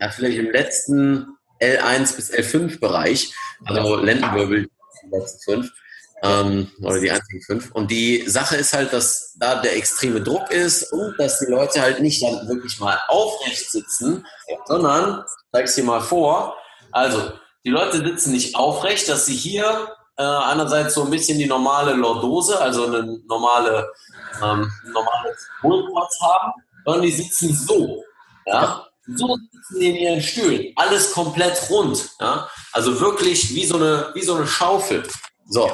ja, 0.00 0.10
vielleicht 0.10 0.38
im 0.38 0.50
letzten 0.50 1.36
L1 1.60 2.16
bis 2.16 2.32
L5 2.32 2.80
Bereich, 2.80 3.32
also 3.64 3.96
Lendenwirbel, 3.96 4.68
ähm, 6.22 6.70
oder 6.82 7.00
die 7.00 7.10
einzigen 7.10 7.42
fünf. 7.42 7.70
Und 7.72 7.90
die 7.90 8.28
Sache 8.28 8.56
ist 8.56 8.72
halt, 8.74 8.92
dass 8.92 9.34
da 9.38 9.60
der 9.60 9.76
extreme 9.76 10.20
Druck 10.20 10.50
ist 10.50 10.92
und 10.92 11.14
dass 11.18 11.38
die 11.38 11.50
Leute 11.50 11.80
halt 11.80 12.00
nicht 12.00 12.22
dann 12.22 12.46
wirklich 12.48 12.78
mal 12.78 12.98
aufrecht 13.08 13.70
sitzen, 13.70 14.26
sondern, 14.66 15.24
zeig 15.52 15.64
es 15.64 15.74
dir 15.74 15.84
mal 15.84 16.00
vor, 16.00 16.56
also 16.92 17.32
die 17.64 17.70
Leute 17.70 17.98
sitzen 17.98 18.32
nicht 18.32 18.56
aufrecht, 18.56 19.08
dass 19.08 19.26
sie 19.26 19.36
hier 19.36 19.96
äh, 20.16 20.22
einerseits 20.22 20.94
so 20.94 21.04
ein 21.04 21.10
bisschen 21.10 21.38
die 21.38 21.46
normale 21.46 21.94
Lordose, 21.94 22.60
also 22.60 22.86
eine 22.86 23.18
normale 23.26 23.90
ähm, 24.42 24.70
normales 24.92 25.48
Hohlkreuz 25.62 26.20
haben, 26.20 26.52
sondern 26.84 27.02
die 27.02 27.12
sitzen 27.12 27.54
so. 27.54 28.02
Ja? 28.46 28.86
So 29.16 29.36
sitzen 29.36 29.80
die 29.80 29.88
in 29.90 29.96
ihren 29.96 30.22
Stühlen. 30.22 30.72
Alles 30.76 31.12
komplett 31.12 31.70
rund. 31.70 32.10
Ja? 32.20 32.48
Also 32.72 33.00
wirklich 33.00 33.54
wie 33.54 33.66
so 33.66 33.76
eine, 33.76 34.10
wie 34.14 34.22
so 34.22 34.34
eine 34.34 34.46
Schaufel. 34.46 35.02
So. 35.48 35.70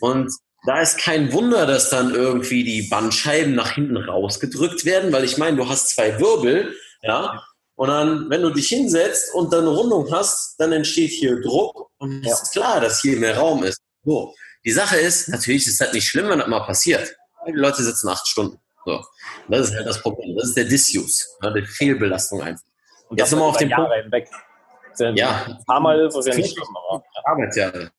Und 0.00 0.32
da 0.64 0.80
ist 0.80 0.98
kein 0.98 1.32
Wunder, 1.32 1.66
dass 1.66 1.90
dann 1.90 2.14
irgendwie 2.14 2.64
die 2.64 2.82
Bandscheiben 2.82 3.54
nach 3.54 3.72
hinten 3.72 3.96
rausgedrückt 3.96 4.84
werden, 4.84 5.12
weil 5.12 5.24
ich 5.24 5.38
meine, 5.38 5.56
du 5.56 5.68
hast 5.68 5.90
zwei 5.94 6.20
Wirbel, 6.20 6.74
ja, 7.02 7.42
und 7.74 7.88
dann, 7.88 8.30
wenn 8.30 8.42
du 8.42 8.50
dich 8.50 8.68
hinsetzt 8.68 9.34
und 9.34 9.52
dann 9.52 9.60
eine 9.60 9.70
Rundung 9.70 10.12
hast, 10.12 10.54
dann 10.60 10.72
entsteht 10.72 11.10
hier 11.10 11.40
Druck 11.40 11.90
und 11.98 12.24
es 12.24 12.42
ist 12.42 12.52
klar, 12.52 12.80
dass 12.80 13.00
hier 13.00 13.16
mehr 13.18 13.36
Raum 13.36 13.64
ist. 13.64 13.80
So. 14.04 14.34
Die 14.64 14.70
Sache 14.70 14.98
ist, 14.98 15.28
natürlich 15.28 15.66
ist 15.66 15.80
das 15.80 15.92
nicht 15.92 16.06
schlimm, 16.06 16.28
wenn 16.28 16.38
das 16.38 16.48
mal 16.48 16.60
passiert. 16.60 17.16
Die 17.48 17.52
Leute 17.52 17.82
sitzen 17.82 18.08
acht 18.08 18.28
Stunden. 18.28 18.58
So. 18.84 19.04
Das 19.48 19.68
ist 19.68 19.74
halt 19.74 19.86
das 19.86 20.00
Problem. 20.00 20.36
Das 20.36 20.48
ist 20.48 20.56
der 20.56 20.66
Disuse, 20.66 21.24
ja, 21.42 21.50
die 21.50 21.66
Fehlbelastung 21.66 22.42
einfach. 22.42 22.62
Und 23.12 23.18
jetzt 23.18 23.30
nochmal 23.30 23.50
auf 23.50 23.58
den 23.58 23.68
Jahre 23.68 23.88
Punkt. 23.88 24.24
Hinweg. 24.96 25.18
Ja, 25.18 25.44
ein 25.46 25.64
paar 25.66 25.80
Mal 25.80 26.00
ist 26.00 26.16
es 26.16 26.24
ja 26.24 26.34
nicht 26.34 26.54
schlimm, 26.54 26.66
aber. 26.74 27.04
Arbeitsjahre. 27.24 27.90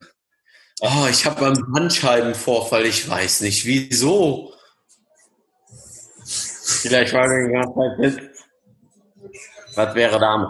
Oh, 0.82 1.06
ich 1.08 1.24
habe 1.28 1.46
einen 1.46 1.72
Bandscheibenvorfall. 1.72 2.88
Ich 2.88 3.08
weiß 3.08 3.42
nicht 3.42 3.64
wieso. 3.64 4.54
Vielleicht 6.26 7.14
war 7.14 7.26
ich 7.26 8.20
Was 9.76 9.94
wäre 9.94 10.20
damit? 10.20 10.50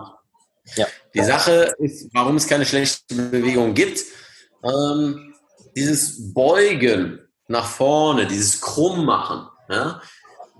Ja. 0.75 0.87
Die 1.13 1.23
Sache 1.23 1.73
ist, 1.79 2.09
warum 2.13 2.37
es 2.37 2.47
keine 2.47 2.65
schlechte 2.65 3.13
Bewegung 3.13 3.73
gibt. 3.73 3.99
Ähm, 4.63 5.35
dieses 5.75 6.33
Beugen 6.33 7.19
nach 7.49 7.67
vorne, 7.67 8.27
dieses 8.27 8.61
Krummmachen. 8.61 9.49
Ja? 9.67 10.01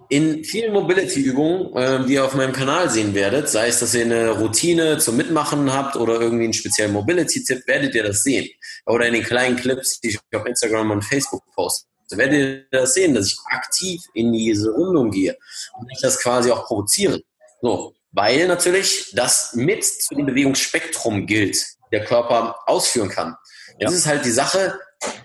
In 0.10 0.44
vielen 0.44 0.74
Mobility-Übungen, 0.74 1.76
äh, 1.76 2.06
die 2.06 2.13
ihr 2.13 2.26
auf 2.26 2.36
meinem 2.36 2.54
Kanal 2.54 2.89
sehen 2.89 3.13
werdet, 3.13 3.50
sei 3.50 3.68
es, 3.68 3.80
dass 3.80 3.94
ihr 3.94 4.06
eine 4.06 4.32
Routine 4.32 4.98
zum 4.98 5.18
Mitmachen 5.18 5.74
habt 5.74 5.96
oder 5.96 6.20
irgendwie 6.20 6.46
einen 6.46 6.54
speziellen 6.54 6.94
Mobility-Tipp, 6.94 7.68
werdet 7.68 7.96
ihr 7.96 8.04
das 8.04 8.24
sehen. 8.24 8.50
Oder 8.86 9.08
in 9.08 9.13
den 9.13 9.24
kleinen 9.24 9.56
Clips, 9.56 10.00
die 10.00 10.10
ich 10.10 10.20
auf 10.34 10.46
Instagram 10.46 10.92
und 10.92 11.04
Facebook 11.04 11.44
poste. 11.54 11.88
So 12.08 12.18
werdet 12.18 12.38
ihr 12.38 12.66
das 12.72 12.94
sehen, 12.94 13.13
dass 13.13 13.28
ich 13.28 13.38
aktiv 13.46 14.02
in 14.13 14.34
diese 14.34 14.72
Rundung 14.72 15.10
gehe 15.10 15.38
und 15.80 15.89
ich 15.92 16.02
das 16.02 16.20
quasi 16.20 16.52
auch 16.52 16.66
provoziere. 16.66 17.22
So, 17.62 17.96
weil 18.12 18.48
natürlich 18.48 19.12
das 19.16 19.54
mit 19.56 19.84
zu 19.84 20.13
dem 20.16 20.26
Bewegungsspektrum 20.26 21.26
gilt, 21.26 21.66
der 21.92 22.04
Körper 22.04 22.56
ausführen 22.66 23.10
kann. 23.10 23.36
Ja. 23.80 23.88
Das 23.88 23.94
ist 23.94 24.06
halt 24.06 24.26
die 24.26 24.32
Sache, 24.32 24.80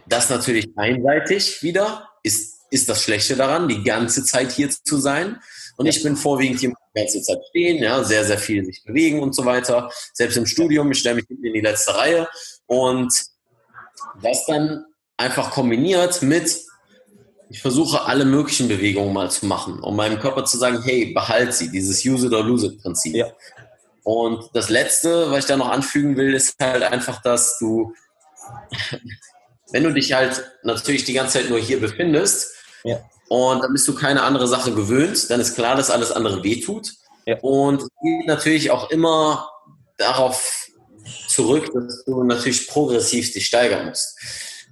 dass 0.06 0.30
natürlich 0.30 0.68
einseitig 0.76 1.62
wieder 1.62 2.08
ist 2.22 2.57
ist 2.70 2.88
das 2.88 3.02
Schlechte 3.02 3.36
daran, 3.36 3.68
die 3.68 3.82
ganze 3.82 4.24
Zeit 4.24 4.52
hier 4.52 4.70
zu 4.70 4.98
sein. 4.98 5.40
Und 5.76 5.86
ich 5.86 6.02
bin 6.02 6.16
vorwiegend 6.16 6.60
hier 6.60 6.70
die 6.70 7.00
ganze 7.00 7.22
Zeit 7.22 7.38
stehen, 7.50 7.82
ja, 7.82 8.02
sehr, 8.02 8.24
sehr 8.24 8.38
viel 8.38 8.64
sich 8.64 8.82
bewegen 8.84 9.20
und 9.20 9.34
so 9.34 9.44
weiter. 9.44 9.90
Selbst 10.12 10.36
im 10.36 10.46
Studium, 10.46 10.90
ich 10.90 10.98
stelle 10.98 11.16
mich 11.16 11.30
in 11.30 11.52
die 11.52 11.60
letzte 11.60 11.94
Reihe. 11.94 12.28
Und 12.66 13.12
das 14.22 14.44
dann 14.46 14.84
einfach 15.16 15.50
kombiniert 15.50 16.22
mit, 16.22 16.62
ich 17.50 17.62
versuche 17.62 18.04
alle 18.04 18.24
möglichen 18.24 18.68
Bewegungen 18.68 19.12
mal 19.12 19.30
zu 19.30 19.46
machen, 19.46 19.80
um 19.80 19.96
meinem 19.96 20.18
Körper 20.18 20.44
zu 20.44 20.58
sagen, 20.58 20.82
hey, 20.82 21.12
behalt 21.14 21.54
sie, 21.54 21.70
dieses 21.70 22.04
Use 22.04 22.26
it 22.26 22.32
or 22.32 22.44
lose 22.44 22.66
it 22.66 22.82
Prinzip. 22.82 23.14
Ja. 23.14 23.32
Und 24.02 24.50
das 24.54 24.68
Letzte, 24.68 25.30
was 25.30 25.40
ich 25.40 25.44
da 25.46 25.56
noch 25.56 25.68
anfügen 25.68 26.16
will, 26.16 26.34
ist 26.34 26.56
halt 26.60 26.82
einfach, 26.82 27.22
dass 27.22 27.58
du, 27.58 27.94
wenn 29.72 29.84
du 29.84 29.92
dich 29.92 30.12
halt 30.12 30.44
natürlich 30.62 31.04
die 31.04 31.14
ganze 31.14 31.40
Zeit 31.40 31.50
nur 31.50 31.58
hier 31.58 31.80
befindest, 31.80 32.54
ja. 32.84 33.00
Und 33.28 33.62
dann 33.62 33.72
bist 33.72 33.86
du 33.86 33.94
keine 33.94 34.22
andere 34.22 34.48
Sache 34.48 34.72
gewöhnt, 34.72 35.30
dann 35.30 35.40
ist 35.40 35.54
klar, 35.54 35.76
dass 35.76 35.90
alles 35.90 36.12
andere 36.12 36.42
wehtut. 36.42 36.92
Ja. 37.26 37.38
Und 37.42 37.82
es 37.82 37.88
geht 38.02 38.26
natürlich 38.26 38.70
auch 38.70 38.90
immer 38.90 39.50
darauf 39.98 40.68
zurück, 41.28 41.70
dass 41.74 42.04
du 42.04 42.24
natürlich 42.24 42.68
progressiv 42.68 43.32
dich 43.32 43.46
steigern 43.46 43.86
musst. 43.86 44.18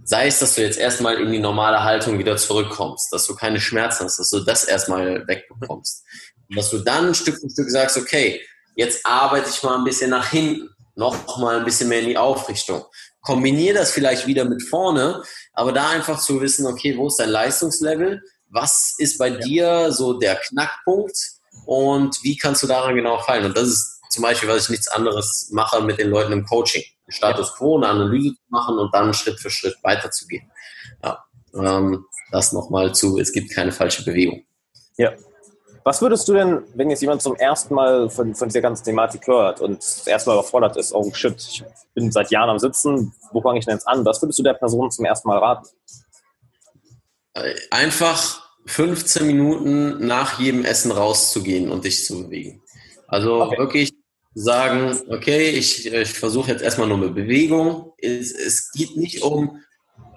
Sei 0.05 0.29
es, 0.29 0.39
dass 0.39 0.55
du 0.55 0.63
jetzt 0.63 0.79
erstmal 0.79 1.21
in 1.21 1.33
die 1.33 1.39
normale 1.39 1.83
Haltung 1.83 2.19
wieder 2.19 2.37
zurückkommst, 2.37 3.13
dass 3.13 3.27
du 3.27 3.35
keine 3.35 3.61
Schmerzen 3.61 4.05
hast, 4.05 4.19
dass 4.19 4.31
du 4.31 4.41
das 4.41 4.65
erstmal 4.65 5.27
wegbekommst. 5.27 6.05
Und 6.49 6.57
dass 6.57 6.71
du 6.71 6.79
dann 6.79 7.15
Stück 7.15 7.39
für 7.41 7.51
Stück 7.51 7.71
sagst, 7.71 7.97
okay, 7.97 8.41
jetzt 8.77 9.05
arbeite 9.05 9.51
ich 9.51 9.63
mal 9.63 9.77
ein 9.77 9.85
bisschen 9.85 10.11
nach 10.11 10.31
hinten, 10.31 10.71
noch 10.95 11.39
mal 11.39 11.59
ein 11.59 11.65
bisschen 11.65 11.89
mehr 11.89 12.01
in 12.01 12.09
die 12.09 12.19
Aufrichtung. 12.19 12.85
Kombiniere 13.27 13.75
das 13.75 13.91
vielleicht 13.91 14.29
wieder 14.29 14.45
mit 14.45 14.63
vorne, 14.63 15.21
aber 15.53 15.73
da 15.73 15.91
einfach 15.91 16.21
zu 16.21 16.41
wissen, 16.41 16.65
okay, 16.65 16.97
wo 16.97 17.09
ist 17.09 17.17
dein 17.17 17.31
Leistungslevel? 17.31 18.23
Was 18.51 18.95
ist 18.99 19.19
bei 19.19 19.31
ja. 19.31 19.39
dir 19.39 19.93
so 19.93 20.13
der 20.13 20.37
Knackpunkt? 20.37 21.17
Und 21.65 22.23
wie 22.23 22.37
kannst 22.37 22.63
du 22.63 22.69
daran 22.69 22.95
genau 22.95 23.19
fallen? 23.19 23.47
Und 23.47 23.57
das 23.57 23.65
ist 23.65 24.01
zum 24.11 24.23
Beispiel, 24.23 24.49
was 24.49 24.65
ich 24.65 24.69
nichts 24.69 24.87
anderes 24.87 25.49
mache 25.51 25.83
mit 25.83 25.99
den 25.99 26.11
Leuten 26.11 26.31
im 26.31 26.47
Coaching. 26.47 26.85
Status 27.09 27.53
quo, 27.55 27.77
eine 27.77 27.89
Analyse 27.89 28.35
zu 28.35 28.43
machen 28.49 28.79
und 28.79 28.95
dann 28.95 29.13
Schritt 29.13 29.41
für 29.41 29.51
Schritt 29.51 29.77
weiterzugehen. 29.83 30.49
Ja, 31.03 31.25
ähm, 31.55 32.05
das 32.31 32.53
nochmal 32.53 32.95
zu, 32.95 33.19
es 33.19 33.33
gibt 33.33 33.53
keine 33.53 33.73
falsche 33.73 34.05
Bewegung. 34.05 34.45
Ja. 34.99 35.15
Was 35.87 36.03
würdest 36.03 36.27
du 36.27 36.33
denn, 36.33 36.63
wenn 36.75 36.91
jetzt 36.91 37.01
jemand 37.01 37.23
zum 37.23 37.37
ersten 37.37 37.73
Mal 37.73 38.11
von, 38.11 38.35
von 38.35 38.49
dieser 38.49 38.61
ganzen 38.61 38.85
Thematik 38.85 39.25
hört 39.29 39.61
und 39.61 39.79
das 39.79 40.05
erste 40.09 40.29
Mal 40.29 40.35
überfordert 40.35 40.77
ist, 40.77 40.93
oh 40.93 41.13
shit, 41.15 41.37
ich 41.39 41.63
bin 41.95 42.11
seit 42.11 42.33
Jahren 42.33 42.51
am 42.51 42.59
Sitzen, 42.59 43.15
wo 43.31 43.41
fange 43.41 43.61
ich 43.61 43.67
denn 43.67 43.75
jetzt 43.75 43.87
an? 43.87 44.05
Was 44.05 44.21
würdest 44.21 44.37
du 44.41 44.43
der 44.43 44.55
Person 44.55 44.91
zum 44.91 45.05
ersten 45.05 45.29
Mal 45.29 45.39
raten? 45.39 45.69
Einfach 47.71 48.43
15 48.67 49.29
Minuten 49.29 50.05
nach 50.05 50.41
jedem 50.41 50.65
Essen 50.65 50.91
rauszugehen 50.91 51.71
und 51.71 51.85
dich 51.85 52.05
zu 52.05 52.25
bewegen. 52.25 52.65
Also 53.07 53.45
okay. 53.45 53.57
wirklich 53.57 53.93
sagen, 54.35 54.99
okay, 55.09 55.51
ich, 55.51 55.87
ich 55.87 56.19
versuche 56.19 56.51
jetzt 56.51 56.63
erstmal 56.63 56.89
nur 56.89 56.97
eine 56.97 57.11
Bewegung. 57.11 57.93
Es, 57.99 58.33
es 58.33 58.73
geht 58.73 58.97
nicht 58.97 59.23
um, 59.23 59.63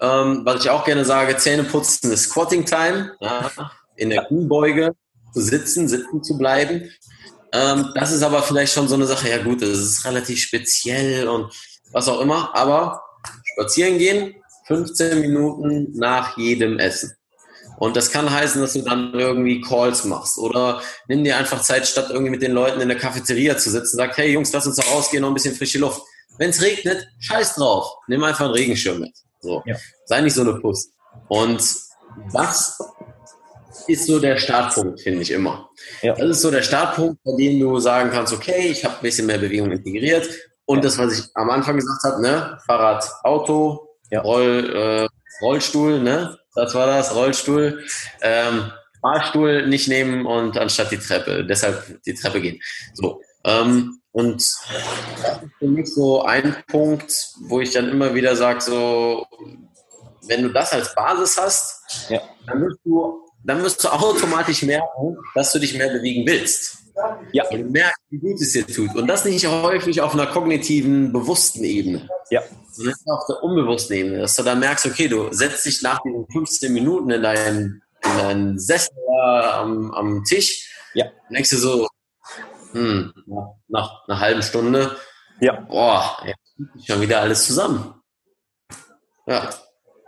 ähm, 0.00 0.40
was 0.44 0.64
ich 0.64 0.70
auch 0.70 0.84
gerne 0.84 1.04
sage, 1.04 1.36
Zähne 1.36 1.62
putzen 1.62 2.10
ist 2.10 2.24
Squatting 2.24 2.64
Time, 2.64 3.12
ja, 3.20 3.52
in 3.94 4.10
der 4.10 4.24
Kuhnbeuge 4.24 4.96
zu 5.32 5.40
sitzen, 5.40 5.88
sitzen 5.88 6.22
zu 6.22 6.36
bleiben. 6.36 6.90
Ähm, 7.52 7.92
das 7.94 8.12
ist 8.12 8.22
aber 8.22 8.42
vielleicht 8.42 8.72
schon 8.72 8.88
so 8.88 8.94
eine 8.94 9.06
Sache, 9.06 9.28
ja 9.28 9.42
gut, 9.42 9.62
das 9.62 9.70
ist 9.70 10.04
relativ 10.04 10.40
speziell 10.40 11.28
und 11.28 11.52
was 11.92 12.08
auch 12.08 12.20
immer, 12.20 12.54
aber 12.54 13.02
spazieren 13.52 13.98
gehen, 13.98 14.34
15 14.66 15.20
Minuten 15.20 15.92
nach 15.96 16.36
jedem 16.36 16.78
Essen. 16.78 17.12
Und 17.78 17.96
das 17.96 18.12
kann 18.12 18.30
heißen, 18.30 18.60
dass 18.60 18.74
du 18.74 18.82
dann 18.82 19.14
irgendwie 19.14 19.62
Calls 19.62 20.04
machst 20.04 20.36
oder 20.38 20.82
nimm 21.08 21.24
dir 21.24 21.38
einfach 21.38 21.62
Zeit, 21.62 21.86
statt 21.86 22.08
irgendwie 22.10 22.30
mit 22.30 22.42
den 22.42 22.52
Leuten 22.52 22.80
in 22.80 22.88
der 22.88 22.98
Cafeteria 22.98 23.56
zu 23.56 23.70
sitzen, 23.70 23.96
sag, 23.96 24.16
hey 24.18 24.32
Jungs, 24.32 24.52
lass 24.52 24.66
uns 24.66 24.76
doch 24.76 24.90
rausgehen, 24.92 25.22
noch 25.22 25.30
ein 25.30 25.34
bisschen 25.34 25.54
frische 25.54 25.78
Luft. 25.78 26.02
Wenn 26.36 26.50
es 26.50 26.60
regnet, 26.60 27.08
scheiß 27.18 27.54
drauf, 27.54 27.90
nimm 28.06 28.22
einfach 28.22 28.44
einen 28.44 28.54
Regenschirm 28.54 29.00
mit. 29.00 29.16
So. 29.40 29.62
Ja. 29.64 29.76
Sei 30.04 30.20
nicht 30.20 30.34
so 30.34 30.42
eine 30.42 30.54
Puss. 30.60 30.90
Und 31.28 31.62
das 32.32 32.78
ist 33.86 34.06
so 34.06 34.18
der 34.18 34.36
Startpunkt, 34.36 35.00
finde 35.00 35.22
ich 35.22 35.30
immer. 35.30 35.70
Ja. 36.02 36.14
Das 36.14 36.28
ist 36.28 36.42
so 36.42 36.50
der 36.50 36.62
Startpunkt, 36.62 37.22
bei 37.24 37.32
dem 37.36 37.60
du 37.60 37.78
sagen 37.78 38.10
kannst, 38.10 38.32
okay, 38.32 38.68
ich 38.68 38.84
habe 38.84 38.96
ein 38.96 39.02
bisschen 39.02 39.26
mehr 39.26 39.38
Bewegung 39.38 39.70
integriert. 39.70 40.28
Und 40.64 40.84
das, 40.84 40.98
was 40.98 41.18
ich 41.18 41.24
am 41.34 41.50
Anfang 41.50 41.76
gesagt 41.76 42.02
habe, 42.04 42.22
ne, 42.22 42.58
Fahrrad, 42.66 43.04
Auto, 43.24 43.88
ja. 44.10 44.20
Roll, 44.20 44.72
äh, 44.74 45.44
Rollstuhl, 45.44 46.00
ne, 46.00 46.38
das 46.54 46.74
war 46.74 46.86
das, 46.86 47.14
Rollstuhl. 47.14 47.84
Ähm, 48.20 48.70
Fahrstuhl 49.00 49.66
nicht 49.66 49.88
nehmen 49.88 50.26
und 50.26 50.58
anstatt 50.58 50.90
die 50.90 50.98
Treppe, 50.98 51.44
deshalb 51.44 52.02
die 52.04 52.14
Treppe 52.14 52.40
gehen. 52.40 52.60
So. 52.94 53.20
Ähm, 53.44 54.00
und 54.12 54.34
das 54.34 55.42
ist 55.42 55.52
für 55.58 55.66
mich 55.66 55.94
so 55.94 56.22
ein 56.22 56.56
Punkt, 56.66 57.12
wo 57.42 57.60
ich 57.60 57.72
dann 57.72 57.88
immer 57.88 58.14
wieder 58.14 58.36
sage, 58.36 58.60
so, 58.60 59.26
wenn 60.26 60.42
du 60.42 60.50
das 60.50 60.72
als 60.72 60.94
Basis 60.94 61.38
hast, 61.40 62.10
ja. 62.10 62.20
dann, 62.46 62.62
wirst 62.62 62.80
du, 62.84 63.26
dann 63.44 63.62
wirst 63.62 63.82
du 63.84 63.88
automatisch 63.88 64.62
merken, 64.62 65.16
dass 65.34 65.52
du 65.52 65.58
dich 65.58 65.76
mehr 65.76 65.90
bewegen 65.90 66.26
willst. 66.26 66.78
Ja. 67.32 67.48
Und 67.48 67.58
du 67.58 67.70
merkst, 67.70 68.00
wie 68.10 68.18
gut 68.18 68.40
es 68.40 68.52
dir 68.52 68.66
tut. 68.66 68.94
Und 68.94 69.06
das 69.06 69.24
nicht 69.24 69.46
häufig 69.46 70.00
auf 70.00 70.12
einer 70.12 70.26
kognitiven, 70.26 71.12
bewussten 71.12 71.64
Ebene. 71.64 72.08
Ja. 72.30 72.42
Sondern 72.72 72.94
auf 73.06 73.26
der 73.26 73.42
unbewussten 73.42 73.96
Ebene. 73.96 74.18
Dass 74.18 74.36
du 74.36 74.42
dann 74.42 74.60
merkst, 74.60 74.86
okay, 74.86 75.08
du 75.08 75.32
setzt 75.32 75.64
dich 75.64 75.82
nach 75.82 76.00
diesen 76.02 76.26
15 76.30 76.72
Minuten 76.72 77.10
in 77.10 77.22
deinen, 77.22 77.82
in 78.04 78.18
deinen 78.18 78.58
Sessel 78.58 78.94
am, 79.18 79.90
am 79.92 80.24
Tisch. 80.24 80.70
Ja. 80.94 81.06
Und 81.06 81.34
denkst 81.34 81.50
du 81.50 81.56
so, 81.56 81.88
hm, 82.72 83.12
nach 83.68 84.06
einer 84.06 84.20
halben 84.20 84.42
Stunde, 84.42 84.96
ja. 85.40 85.60
boah, 85.60 86.18
jetzt 86.24 86.86
schon 86.86 87.00
wieder 87.00 87.20
alles 87.20 87.46
zusammen. 87.46 87.94
Ja. 89.26 89.50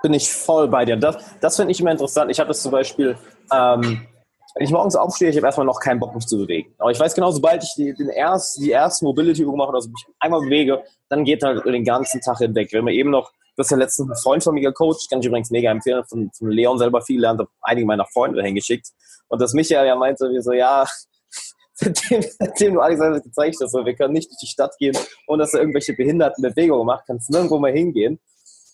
Bin 0.02 0.14
ich 0.14 0.32
voll 0.32 0.68
bei 0.68 0.84
dir. 0.84 0.96
Das, 0.96 1.16
das 1.40 1.56
finde 1.56 1.72
ich 1.72 1.80
immer 1.80 1.92
interessant. 1.92 2.30
Ich 2.30 2.40
habe 2.40 2.48
das 2.48 2.62
zum 2.62 2.72
Beispiel, 2.72 3.16
ähm, 3.52 4.06
wenn 4.54 4.64
ich 4.64 4.70
morgens 4.70 4.96
aufstehe, 4.96 5.30
ich 5.30 5.36
habe 5.36 5.46
erstmal 5.46 5.66
noch 5.66 5.80
keinen 5.80 6.00
Bock, 6.00 6.14
mich 6.14 6.26
zu 6.26 6.38
bewegen. 6.38 6.74
Aber 6.78 6.90
ich 6.90 7.00
weiß 7.00 7.14
genau, 7.14 7.30
sobald 7.30 7.62
ich 7.62 7.72
die, 7.76 7.94
den 7.94 8.08
erst, 8.08 8.58
die 8.58 8.70
erste 8.70 9.04
Mobility-Übung 9.04 9.56
mache, 9.56 9.72
also 9.72 9.88
mich 9.88 10.04
einmal 10.20 10.40
bewege, 10.40 10.82
dann 11.08 11.24
geht 11.24 11.42
halt 11.42 11.64
den 11.64 11.84
ganzen 11.84 12.20
Tag 12.20 12.38
hinweg. 12.38 12.72
Wenn 12.72 12.84
wir 12.84 12.92
eben 12.92 13.10
noch, 13.10 13.32
das 13.56 13.66
ist 13.66 13.70
ja 13.70 13.76
letztens 13.76 14.10
ein 14.10 14.16
Freund 14.16 14.42
von 14.42 14.54
mir 14.54 14.62
gecoacht, 14.62 15.08
kann 15.10 15.20
ich 15.20 15.26
übrigens 15.26 15.50
mega 15.50 15.70
empfehlen, 15.70 16.04
von, 16.08 16.30
von 16.36 16.50
Leon 16.50 16.78
selber 16.78 17.00
viel 17.02 17.20
lernt, 17.20 17.40
habe 17.40 17.50
einige 17.62 17.86
meiner 17.86 18.06
Freunde 18.06 18.42
hingeschickt. 18.42 18.88
Und 19.28 19.40
das 19.40 19.54
Michael 19.54 19.86
ja 19.86 19.96
meinte, 19.96 20.28
wie 20.30 20.42
so, 20.42 20.52
ja, 20.52 20.84
seitdem, 21.74 22.74
du 22.74 22.80
Alexander 22.80 23.20
gezeigt 23.20 23.56
hast, 23.62 23.72
wir 23.72 23.94
können 23.94 24.12
nicht 24.12 24.30
durch 24.30 24.38
die 24.38 24.46
Stadt 24.46 24.76
gehen, 24.78 24.96
ohne 25.26 25.44
dass 25.44 25.54
er 25.54 25.60
irgendwelche 25.60 25.94
behinderten 25.94 26.42
Bewegungen 26.42 26.86
macht, 26.86 27.06
kannst 27.06 27.30
nirgendwo 27.30 27.58
mal 27.58 27.72
hingehen. 27.72 28.20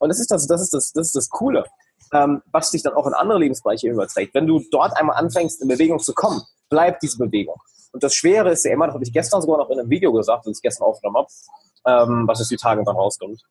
Und 0.00 0.08
das 0.08 0.20
ist 0.20 0.30
das, 0.30 0.46
das 0.46 0.62
ist 0.62 0.72
das, 0.74 0.92
das 0.92 1.06
ist 1.08 1.16
das 1.16 1.28
Coole 1.28 1.64
ähm, 2.12 2.42
was 2.52 2.70
sich 2.70 2.82
dann 2.82 2.94
auch 2.94 3.06
in 3.06 3.14
andere 3.14 3.38
Lebensbereiche 3.38 3.88
überträgt. 3.88 4.34
Wenn 4.34 4.46
du 4.46 4.62
dort 4.70 4.96
einmal 4.96 5.16
anfängst, 5.16 5.60
in 5.62 5.68
Bewegung 5.68 5.98
zu 5.98 6.14
kommen, 6.14 6.42
bleibt 6.68 7.02
diese 7.02 7.18
Bewegung. 7.18 7.56
Und 7.92 8.02
das 8.02 8.14
Schwere 8.14 8.50
ist 8.50 8.64
ja 8.64 8.72
immer, 8.72 8.86
das 8.86 8.94
habe 8.94 9.04
ich 9.04 9.12
gestern 9.12 9.40
sogar 9.40 9.58
noch 9.58 9.70
in 9.70 9.80
einem 9.80 9.90
Video 9.90 10.12
gesagt, 10.12 10.46
das 10.46 10.58
ich 10.58 10.62
gestern 10.62 10.84
aufgenommen 10.84 11.16
habe, 11.16 12.10
ähm, 12.10 12.28
was 12.28 12.40
jetzt 12.40 12.50
die 12.50 12.56
Tage 12.56 12.82
dann 12.84 12.96
rauskommt. 12.96 13.42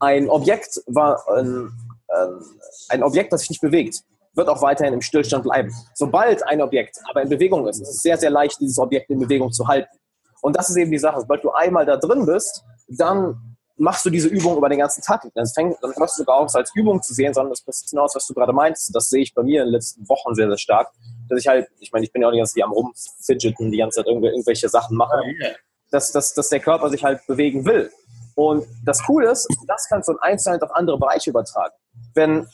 Ein 0.00 0.28
Objekt 0.28 0.82
war 0.86 1.22
ein, 1.28 1.72
ähm, 2.16 2.44
ein 2.88 3.02
Objekt, 3.02 3.32
das 3.32 3.42
sich 3.42 3.50
nicht 3.50 3.60
bewegt, 3.60 4.02
wird 4.34 4.48
auch 4.48 4.62
weiterhin 4.62 4.94
im 4.94 5.00
Stillstand 5.00 5.44
bleiben. 5.44 5.72
Sobald 5.94 6.42
ein 6.46 6.60
Objekt 6.60 6.98
aber 7.08 7.22
in 7.22 7.28
Bewegung 7.28 7.68
ist, 7.68 7.80
ist 7.80 7.88
es 7.88 8.02
sehr, 8.02 8.16
sehr 8.16 8.30
leicht, 8.30 8.58
dieses 8.60 8.78
Objekt 8.78 9.10
in 9.10 9.20
Bewegung 9.20 9.52
zu 9.52 9.68
halten. 9.68 9.96
Und 10.40 10.56
das 10.56 10.70
ist 10.70 10.76
eben 10.76 10.90
die 10.90 10.98
Sache. 10.98 11.20
Sobald 11.20 11.44
du 11.44 11.50
einmal 11.50 11.86
da 11.86 11.96
drin 11.96 12.26
bist, 12.26 12.64
dann 12.88 13.51
machst 13.76 14.04
du 14.04 14.10
diese 14.10 14.28
Übung 14.28 14.56
über 14.56 14.68
den 14.68 14.78
ganzen 14.78 15.02
Tag. 15.02 15.26
Dann, 15.34 15.46
fängt, 15.46 15.76
dann 15.82 15.92
hörst 15.96 16.18
du 16.18 16.22
sogar 16.22 16.36
auch 16.36 16.54
als 16.54 16.72
Übung 16.74 17.02
zu 17.02 17.14
sehen, 17.14 17.34
sondern 17.34 17.50
das 17.50 17.62
passt 17.62 17.88
hinaus, 17.90 18.14
was 18.14 18.26
du 18.26 18.34
gerade 18.34 18.52
meinst. 18.52 18.94
Das 18.94 19.08
sehe 19.08 19.22
ich 19.22 19.34
bei 19.34 19.42
mir 19.42 19.62
in 19.62 19.68
den 19.68 19.74
letzten 19.74 20.08
Wochen 20.08 20.34
sehr, 20.34 20.48
sehr 20.48 20.58
stark. 20.58 20.88
Dass 21.28 21.40
ich 21.40 21.46
halt, 21.46 21.68
ich 21.80 21.92
meine, 21.92 22.04
ich 22.04 22.12
bin 22.12 22.22
ja 22.22 22.28
auch 22.28 22.32
die 22.32 22.38
ganze 22.38 22.54
Zeit 22.54 22.64
am 22.64 22.72
rumfidgeten, 22.72 23.70
die 23.70 23.78
ganze 23.78 24.00
Zeit 24.02 24.06
irgendwelche 24.06 24.68
Sachen 24.68 24.96
machen, 24.96 25.20
dass, 25.90 26.12
dass, 26.12 26.34
dass 26.34 26.48
der 26.48 26.60
Körper 26.60 26.90
sich 26.90 27.02
halt 27.02 27.26
bewegen 27.26 27.64
will. 27.64 27.90
Und 28.34 28.66
das 28.84 29.02
Coole 29.04 29.30
ist, 29.30 29.46
das 29.66 29.88
kannst 29.88 30.08
du 30.08 30.12
in 30.12 30.18
Einzelheit 30.20 30.62
auf 30.62 30.74
andere 30.74 30.98
Bereiche 30.98 31.30
übertragen. 31.30 31.74
Wenn, 32.14 32.46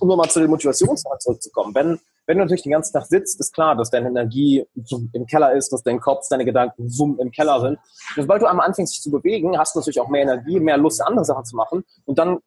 um 0.00 0.08
nochmal 0.08 0.30
zu 0.30 0.40
den 0.40 0.50
Motivationssachen 0.50 1.20
zurückzukommen, 1.20 1.74
wenn 1.74 2.00
wenn 2.26 2.38
du 2.38 2.44
natürlich 2.44 2.62
den 2.62 2.72
ganzen 2.72 2.92
Tag 2.92 3.06
sitzt, 3.06 3.40
ist 3.40 3.52
klar, 3.52 3.74
dass 3.76 3.90
deine 3.90 4.08
Energie 4.08 4.64
im 5.12 5.26
Keller 5.26 5.52
ist, 5.52 5.72
dass 5.72 5.82
dein 5.82 6.00
Kopf, 6.00 6.28
deine 6.28 6.44
Gedanken 6.44 6.88
zoom 6.88 7.18
im 7.18 7.30
Keller 7.30 7.60
sind. 7.60 7.78
Und 8.16 8.22
sobald 8.22 8.42
du 8.42 8.46
einmal 8.46 8.66
anfängst, 8.66 8.94
dich 8.94 9.02
zu 9.02 9.10
bewegen, 9.10 9.58
hast 9.58 9.74
du 9.74 9.80
natürlich 9.80 10.00
auch 10.00 10.08
mehr 10.08 10.22
Energie, 10.22 10.60
mehr 10.60 10.76
Lust, 10.76 11.02
andere 11.02 11.24
Sachen 11.24 11.44
zu 11.44 11.56
machen. 11.56 11.84
Und 12.04 12.18
dann 12.18 12.38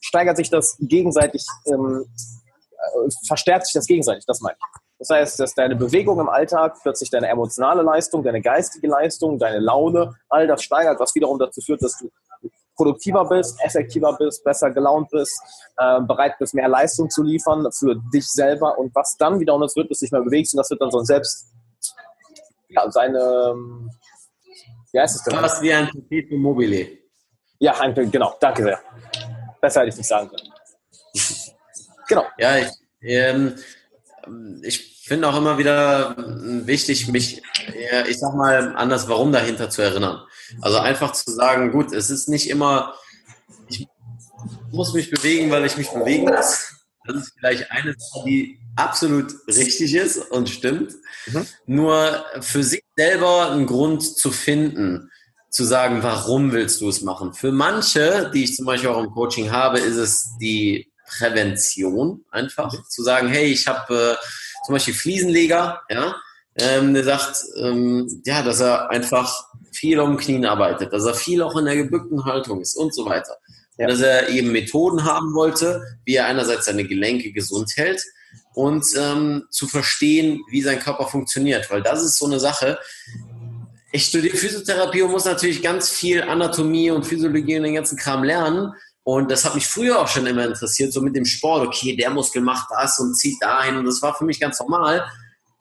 steigert 0.00 0.36
sich 0.36 0.50
das 0.50 0.76
gegenseitig, 0.78 1.46
ähm, 1.66 2.04
äh, 2.72 3.10
verstärkt 3.26 3.66
sich 3.66 3.74
das 3.74 3.86
gegenseitig, 3.86 4.24
das 4.26 4.40
meine 4.40 4.56
ich. 4.58 4.80
Das 4.98 5.10
heißt, 5.10 5.40
dass 5.40 5.54
deine 5.54 5.76
Bewegung 5.76 6.20
im 6.20 6.28
Alltag 6.28 6.76
plötzlich 6.82 7.10
deine 7.10 7.28
emotionale 7.28 7.82
Leistung, 7.82 8.22
deine 8.22 8.40
geistige 8.40 8.86
Leistung, 8.88 9.38
deine 9.38 9.58
Laune, 9.58 10.14
all 10.28 10.46
das 10.46 10.62
steigert, 10.62 11.00
was 11.00 11.14
wiederum 11.14 11.38
dazu 11.38 11.60
führt, 11.60 11.82
dass 11.82 11.98
du 11.98 12.10
produktiver 12.76 13.24
bist, 13.28 13.58
effektiver 13.64 14.16
bist, 14.18 14.44
besser 14.44 14.70
gelaunt 14.70 15.10
bist, 15.10 15.40
äh, 15.76 16.00
bereit 16.00 16.38
bist, 16.38 16.54
mehr 16.54 16.68
Leistung 16.68 17.08
zu 17.10 17.22
liefern 17.22 17.66
für 17.72 17.96
dich 18.12 18.26
selber 18.26 18.78
und 18.78 18.94
was 18.94 19.16
dann 19.18 19.40
wieder 19.40 19.54
uns 19.54 19.76
wird, 19.76 19.90
du 19.90 19.94
dich 19.94 20.12
mal 20.12 20.22
bewegst 20.22 20.54
und 20.54 20.58
das 20.58 20.70
wird 20.70 20.80
dann 20.80 20.90
so 20.90 20.98
ein 20.98 21.04
selbst, 21.04 21.52
ja, 22.68 22.90
seine, 22.90 23.54
wie 24.92 25.00
heißt 25.00 25.16
es 25.16 25.22
denn? 25.22 25.38
Fast 25.38 25.62
wie 25.62 25.72
ein 25.72 25.88
Perpetuum 25.88 26.40
mobile. 26.40 26.88
Ja, 27.58 27.74
genau, 27.92 28.34
danke 28.40 28.62
sehr. 28.62 28.80
Besser 29.60 29.80
hätte 29.80 29.90
ich 29.90 29.96
nicht 29.96 30.08
sagen 30.08 30.28
können. 30.28 30.52
genau. 32.08 32.24
Ja, 32.38 32.58
ich, 32.58 32.68
ähm, 33.00 33.54
ich 34.62 35.02
finde 35.06 35.28
auch 35.28 35.36
immer 35.36 35.58
wieder 35.58 36.14
wichtig, 36.16 37.08
mich, 37.08 37.42
ich 38.08 38.18
sag 38.18 38.34
mal, 38.34 38.74
an 38.76 38.88
das 38.88 39.08
Warum 39.08 39.32
dahinter 39.32 39.70
zu 39.70 39.82
erinnern. 39.82 40.22
Also 40.60 40.78
einfach 40.78 41.12
zu 41.12 41.30
sagen, 41.30 41.72
gut, 41.72 41.92
es 41.92 42.10
ist 42.10 42.28
nicht 42.28 42.48
immer, 42.48 42.94
ich 43.68 43.86
muss 44.70 44.92
mich 44.92 45.10
bewegen, 45.10 45.50
weil 45.50 45.64
ich 45.64 45.76
mich 45.76 45.90
bewegen 45.90 46.24
muss. 46.24 46.70
Das 47.06 47.16
ist 47.16 47.32
vielleicht 47.38 47.70
eine 47.70 47.94
Sache, 47.96 48.24
die 48.24 48.58
absolut 48.76 49.34
richtig 49.46 49.94
ist 49.94 50.18
und 50.30 50.48
stimmt. 50.48 50.94
Mhm. 51.26 51.46
Nur 51.66 52.24
für 52.40 52.62
sich 52.62 52.82
selber 52.96 53.50
einen 53.50 53.66
Grund 53.66 54.02
zu 54.02 54.30
finden, 54.30 55.10
zu 55.50 55.64
sagen, 55.64 56.02
warum 56.02 56.52
willst 56.52 56.80
du 56.80 56.88
es 56.88 57.02
machen. 57.02 57.32
Für 57.32 57.52
manche, 57.52 58.30
die 58.34 58.44
ich 58.44 58.56
zum 58.56 58.66
Beispiel 58.66 58.90
auch 58.90 59.02
im 59.02 59.10
Coaching 59.10 59.52
habe, 59.52 59.78
ist 59.78 59.96
es 59.96 60.36
die 60.40 60.90
Prävention 61.06 62.24
einfach. 62.30 62.72
Mhm. 62.72 62.84
Zu 62.88 63.02
sagen, 63.02 63.28
hey, 63.28 63.46
ich 63.46 63.66
habe 63.68 64.16
äh, 64.18 64.64
zum 64.66 64.74
Beispiel 64.74 64.94
Fliesenleger, 64.94 65.82
ja, 65.88 66.16
ähm, 66.56 66.94
der 66.94 67.04
sagt, 67.04 67.44
ähm, 67.56 68.22
ja, 68.24 68.42
dass 68.42 68.60
er 68.60 68.90
einfach 68.90 69.46
viel 69.72 69.98
um 69.98 70.16
Knien 70.16 70.44
arbeitet, 70.44 70.92
dass 70.92 71.04
er 71.04 71.14
viel 71.14 71.42
auch 71.42 71.56
in 71.56 71.64
der 71.64 71.76
gebückten 71.76 72.24
Haltung 72.24 72.60
ist 72.60 72.76
und 72.76 72.94
so 72.94 73.04
weiter. 73.06 73.36
Ja. 73.76 73.88
Dass 73.88 74.00
er 74.00 74.28
eben 74.28 74.52
Methoden 74.52 75.04
haben 75.04 75.34
wollte, 75.34 75.82
wie 76.04 76.14
er 76.14 76.26
einerseits 76.26 76.66
seine 76.66 76.84
Gelenke 76.84 77.32
gesund 77.32 77.72
hält 77.76 78.04
und 78.54 78.84
ähm, 78.96 79.44
zu 79.50 79.66
verstehen, 79.66 80.42
wie 80.48 80.62
sein 80.62 80.78
Körper 80.78 81.06
funktioniert, 81.06 81.68
weil 81.70 81.82
das 81.82 82.04
ist 82.04 82.18
so 82.18 82.26
eine 82.26 82.38
Sache. 82.38 82.78
Ich 83.90 84.06
studiere 84.06 84.36
Physiotherapie 84.36 85.02
und 85.02 85.10
muss 85.10 85.24
natürlich 85.24 85.60
ganz 85.60 85.90
viel 85.90 86.22
Anatomie 86.22 86.90
und 86.92 87.04
Physiologie 87.04 87.56
und 87.56 87.64
den 87.64 87.74
ganzen 87.74 87.98
Kram 87.98 88.22
lernen. 88.22 88.72
Und 89.02 89.30
das 89.30 89.44
hat 89.44 89.54
mich 89.54 89.66
früher 89.66 90.00
auch 90.00 90.08
schon 90.08 90.26
immer 90.26 90.46
interessiert, 90.46 90.92
so 90.92 91.00
mit 91.00 91.14
dem 91.14 91.24
Sport. 91.24 91.66
Okay, 91.66 91.94
der 91.94 92.10
Muskel 92.10 92.42
macht 92.42 92.68
das 92.70 92.98
und 93.00 93.14
zieht 93.16 93.36
dahin. 93.40 93.76
Und 93.76 93.84
das 93.84 94.00
war 94.02 94.14
für 94.14 94.24
mich 94.24 94.40
ganz 94.40 94.58
normal 94.60 95.04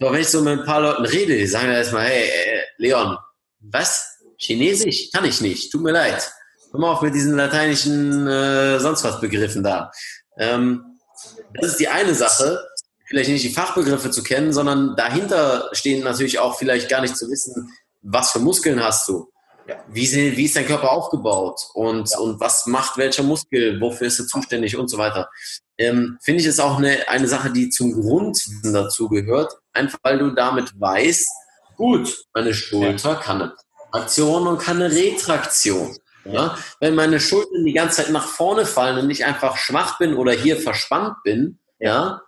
Aber 0.04 0.12
wenn 0.12 0.22
ich 0.22 0.28
so 0.28 0.42
mit 0.42 0.60
ein 0.60 0.66
paar 0.66 0.82
Leuten 0.82 1.06
rede, 1.06 1.38
die 1.38 1.48
sagen 1.48 1.72
erstmal, 1.72 2.08
hey, 2.08 2.28
äh, 2.28 2.64
Leon, 2.76 3.18
was? 3.62 4.18
Chinesisch? 4.38 5.10
Kann 5.14 5.24
ich 5.24 5.40
nicht, 5.40 5.72
tut 5.72 5.82
mir 5.82 5.94
leid. 5.94 6.30
Hör 6.72 6.80
mal 6.82 6.92
auf 6.92 7.02
mit 7.02 7.16
diesen 7.16 7.38
lateinischen 7.38 8.28
äh, 8.28 8.82
sonst 8.82 9.06
was 9.06 9.22
Begriffen 9.22 9.64
da. 9.64 9.92
Ähm, 10.38 10.84
das 11.54 11.72
ist 11.72 11.80
die 11.80 11.88
eine 11.88 12.14
Sache, 12.14 12.68
vielleicht 13.06 13.30
nicht 13.30 13.46
die 13.46 13.54
Fachbegriffe 13.54 14.12
zu 14.12 14.24
kennen, 14.24 14.52
sondern 14.52 14.98
dahinter 14.98 15.70
stehen 15.72 16.04
natürlich 16.04 16.38
auch 16.38 16.58
vielleicht 16.58 16.90
gar 16.90 17.00
nicht 17.00 17.16
zu 17.16 17.30
wissen, 17.30 17.72
was 18.02 18.32
für 18.32 18.40
Muskeln 18.40 18.84
hast 18.84 19.08
du. 19.08 19.30
Wie, 19.88 20.06
sind, 20.06 20.36
wie 20.36 20.44
ist 20.44 20.58
dein 20.58 20.66
Körper 20.66 20.92
aufgebaut 20.92 21.62
und, 21.76 22.10
ja. 22.10 22.18
und 22.18 22.42
was 22.42 22.66
macht 22.66 22.98
welcher 22.98 23.24
Muskel, 23.24 23.80
wofür 23.80 24.08
ist 24.08 24.20
er 24.20 24.28
zuständig 24.28 24.76
und 24.76 24.90
so 24.90 24.98
weiter. 24.98 25.30
Ähm, 25.78 26.18
Finde 26.22 26.42
ich 26.42 26.48
es 26.48 26.60
auch 26.60 26.78
eine, 26.78 27.08
eine 27.08 27.30
Sache, 27.30 27.50
die 27.50 27.70
zum 27.70 27.94
Grundwissen 27.94 28.74
dazu 28.74 29.08
gehört, 29.08 29.54
einfach 29.74 30.00
weil 30.04 30.20
du 30.20 30.32
damit 30.32 30.80
weißt, 30.80 31.28
gut, 31.76 32.26
meine 32.34 32.54
Schulter 32.54 33.16
kann 33.16 33.42
eine 33.42 33.56
Aktion 33.92 34.48
und 34.48 34.60
kann 34.60 34.82
eine 34.82 34.94
Retraktion. 34.94 35.98
Ja? 36.26 36.58
Wenn 36.80 36.96
meine 36.96 37.20
Schultern 37.20 37.66
die 37.66 37.74
ganze 37.74 37.98
Zeit 37.98 38.12
nach 38.12 38.28
vorne 38.28 38.66
fallen 38.66 38.98
und 38.98 39.10
ich 39.10 39.26
einfach 39.26 39.58
schwach 39.58 39.98
bin 39.98 40.16
oder 40.16 40.32
hier 40.32 40.58
verspannt 40.58 41.16
bin, 41.24 41.60
ja, 41.80 42.22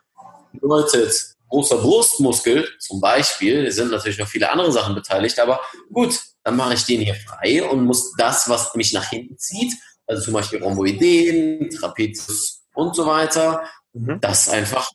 bedeutet 0.51 1.35
großer 1.49 1.77
Brustmuskel 1.77 2.67
zum 2.79 2.99
Beispiel, 2.99 3.65
es 3.65 3.75
sind 3.75 3.91
natürlich 3.91 4.17
noch 4.17 4.27
viele 4.27 4.49
andere 4.49 4.71
Sachen 4.71 4.95
beteiligt, 4.95 5.39
aber 5.39 5.61
gut, 5.93 6.19
dann 6.43 6.57
mache 6.57 6.73
ich 6.73 6.85
den 6.85 7.01
hier 7.01 7.15
frei 7.15 7.63
und 7.63 7.85
muss 7.85 8.13
das, 8.17 8.49
was 8.49 8.73
mich 8.75 8.93
nach 8.93 9.09
hinten 9.09 9.37
zieht, 9.37 9.73
also 10.07 10.23
zum 10.23 10.33
Beispiel 10.33 10.61
Rhomboideen, 10.61 11.69
Trapezius 11.69 12.63
und 12.73 12.95
so 12.95 13.05
weiter, 13.05 13.63
mhm. 13.93 14.19
das 14.19 14.49
einfach 14.49 14.89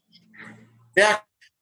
ja, 0.96 1.20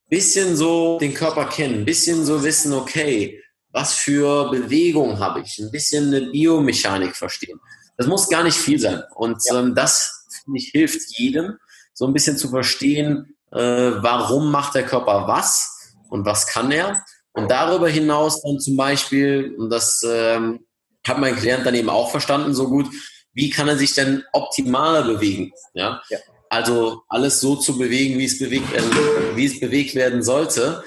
bisschen 0.08 0.56
so 0.56 0.98
den 0.98 1.14
Körper 1.14 1.46
kennen, 1.46 1.80
ein 1.80 1.84
bisschen 1.84 2.24
so 2.24 2.42
wissen, 2.42 2.72
okay, 2.72 3.42
was 3.72 3.94
für 3.94 4.50
Bewegung 4.50 5.18
habe 5.18 5.40
ich, 5.40 5.58
ein 5.58 5.70
bisschen 5.70 6.12
eine 6.14 6.30
Biomechanik 6.30 7.14
verstehen. 7.14 7.60
Das 7.96 8.06
muss 8.06 8.28
gar 8.28 8.44
nicht 8.44 8.56
viel 8.56 8.78
sein. 8.78 9.02
Und 9.14 9.38
ja. 9.46 9.60
ähm, 9.60 9.74
das, 9.74 10.26
finde 10.44 10.58
ich, 10.58 10.70
hilft 10.70 11.18
jedem, 11.18 11.58
so 11.92 12.06
ein 12.06 12.12
bisschen 12.12 12.36
zu 12.36 12.48
verstehen, 12.48 13.36
äh, 13.52 13.58
warum 13.58 14.50
macht 14.50 14.74
der 14.74 14.84
Körper 14.84 15.26
was 15.26 15.94
und 16.08 16.24
was 16.24 16.46
kann 16.46 16.70
er. 16.70 17.04
Und 17.32 17.50
darüber 17.50 17.88
hinaus 17.88 18.42
dann 18.42 18.58
zum 18.58 18.76
Beispiel, 18.76 19.54
und 19.58 19.70
das 19.70 20.02
ähm, 20.08 20.60
hat 21.06 21.18
mein 21.18 21.36
Klient 21.36 21.66
dann 21.66 21.74
eben 21.74 21.90
auch 21.90 22.10
verstanden 22.10 22.54
so 22.54 22.68
gut, 22.68 22.88
wie 23.32 23.50
kann 23.50 23.68
er 23.68 23.76
sich 23.76 23.94
denn 23.94 24.24
optimaler 24.32 25.02
bewegen? 25.02 25.52
Ja? 25.74 26.02
ja. 26.08 26.18
Also 26.50 27.02
alles 27.08 27.40
so 27.40 27.56
zu 27.56 27.76
bewegen, 27.76 28.18
wie 28.18 28.24
es 28.24 28.38
bewegt 28.38 28.72
werden, 28.72 28.90
wie 29.34 29.46
es 29.46 29.60
bewegt 29.60 29.94
werden 29.94 30.22
sollte. 30.22 30.82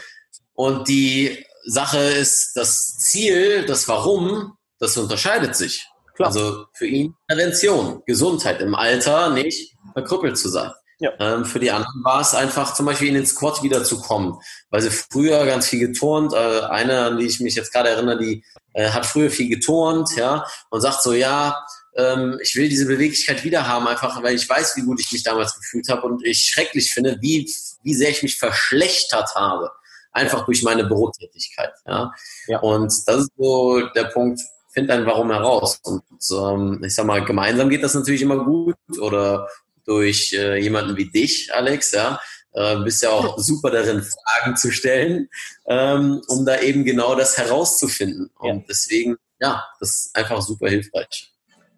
Und 0.54 0.88
die 0.88 1.46
Sache 1.66 2.00
ist, 2.00 2.54
das 2.56 2.98
Ziel, 2.98 3.66
das 3.66 3.88
Warum, 3.88 4.58
das 4.80 4.98
unterscheidet 4.98 5.56
sich. 5.56 5.88
Klar. 6.16 6.30
Also 6.30 6.66
für 6.74 6.88
ihn 6.88 7.16
Prävention, 7.28 8.04
Gesundheit 8.06 8.62
im 8.62 8.76
Alter, 8.76 9.30
nicht 9.30 9.76
verkrüppelt 9.94 10.38
zu 10.38 10.50
sein. 10.50 10.72
Ja. 11.00 11.12
Ähm, 11.20 11.46
für 11.46 11.60
die 11.60 11.72
anderen 11.72 12.04
war 12.04 12.22
es 12.22 12.36
einfach 12.36 12.76
zum 12.76 12.86
Beispiel 12.86 13.08
in 13.08 13.16
den 13.16 13.26
Squat 13.26 13.64
wiederzukommen, 13.64 14.36
weil 14.70 14.82
sie 14.82 14.92
früher 14.92 15.46
ganz 15.48 15.68
viel 15.68 15.80
geturnt. 15.80 16.34
Äh, 16.34 16.62
eine, 16.62 17.06
an 17.06 17.18
die 17.18 17.26
ich 17.26 17.40
mich 17.40 17.56
jetzt 17.56 17.74
gerade 17.74 17.90
erinnere, 17.90 18.20
die 18.20 18.44
äh, 18.74 18.90
hat 18.90 19.08
früher 19.08 19.32
viel 19.32 19.50
geturnt, 19.50 20.16
ja, 20.16 20.46
und 20.70 20.82
sagt 20.82 21.02
so, 21.02 21.14
ja, 21.14 21.66
ähm, 21.96 22.40
ich 22.42 22.56
will 22.56 22.70
diese 22.70 22.86
Beweglichkeit 22.86 23.44
wieder 23.44 23.68
haben, 23.68 23.88
einfach 23.88 24.22
weil 24.24 24.36
ich 24.36 24.48
weiß, 24.48 24.78
wie 24.78 24.84
gut 24.84 25.00
ich 25.00 25.12
mich 25.12 25.24
damals 25.24 25.56
gefühlt 25.56 25.88
habe 25.90 26.08
und 26.08 26.26
ich 26.26 26.46
schrecklich 26.46 26.94
finde, 26.94 27.18
wie, 27.22 27.50
wie 27.84 27.94
sehr 27.94 28.10
ich 28.10 28.24
mich 28.24 28.38
verschlechtert 28.38 29.36
habe 29.36 29.72
einfach 30.12 30.46
durch 30.46 30.64
meine 30.64 30.86
Bürotätigkeit. 30.86 31.74
Ja? 31.88 32.14
ja. 32.48 32.60
Und 32.60 32.92
das 33.06 33.16
ist 33.16 33.32
so 33.38 33.82
der 33.96 34.06
Punkt, 34.06 34.42
find 34.70 34.90
dein 34.90 35.06
Warum 35.06 35.32
heraus. 35.32 35.80
Und 35.84 36.04
ähm, 36.32 36.84
ich 36.84 36.96
sag 36.96 37.06
mal, 37.06 37.24
gemeinsam 37.24 37.70
geht 37.70 37.84
das 37.84 37.94
natürlich 37.94 38.22
immer 38.22 38.44
gut 38.44 38.76
oder 39.00 39.48
durch 39.86 40.34
äh, 40.34 40.58
jemanden 40.58 40.96
wie 40.98 41.10
dich, 41.10 41.54
Alex, 41.54 41.92
ja. 41.92 42.20
Äh, 42.54 42.78
bist 42.84 43.02
ja 43.02 43.12
auch 43.12 43.40
super 43.40 43.72
darin, 43.72 44.04
Fragen 44.04 44.58
zu 44.58 44.72
stellen, 44.72 45.30
ähm, 45.68 46.22
um 46.28 46.46
da 46.46 46.60
eben 46.60 46.84
genau 46.84 47.16
das 47.16 47.38
herauszufinden. 47.38 48.30
Und 48.38 48.60
ja. 48.60 48.66
deswegen, 48.68 49.16
ja, 49.40 49.64
das 49.80 49.90
ist 49.90 50.16
einfach 50.16 50.42
super 50.42 50.68
hilfreich. 50.68 51.31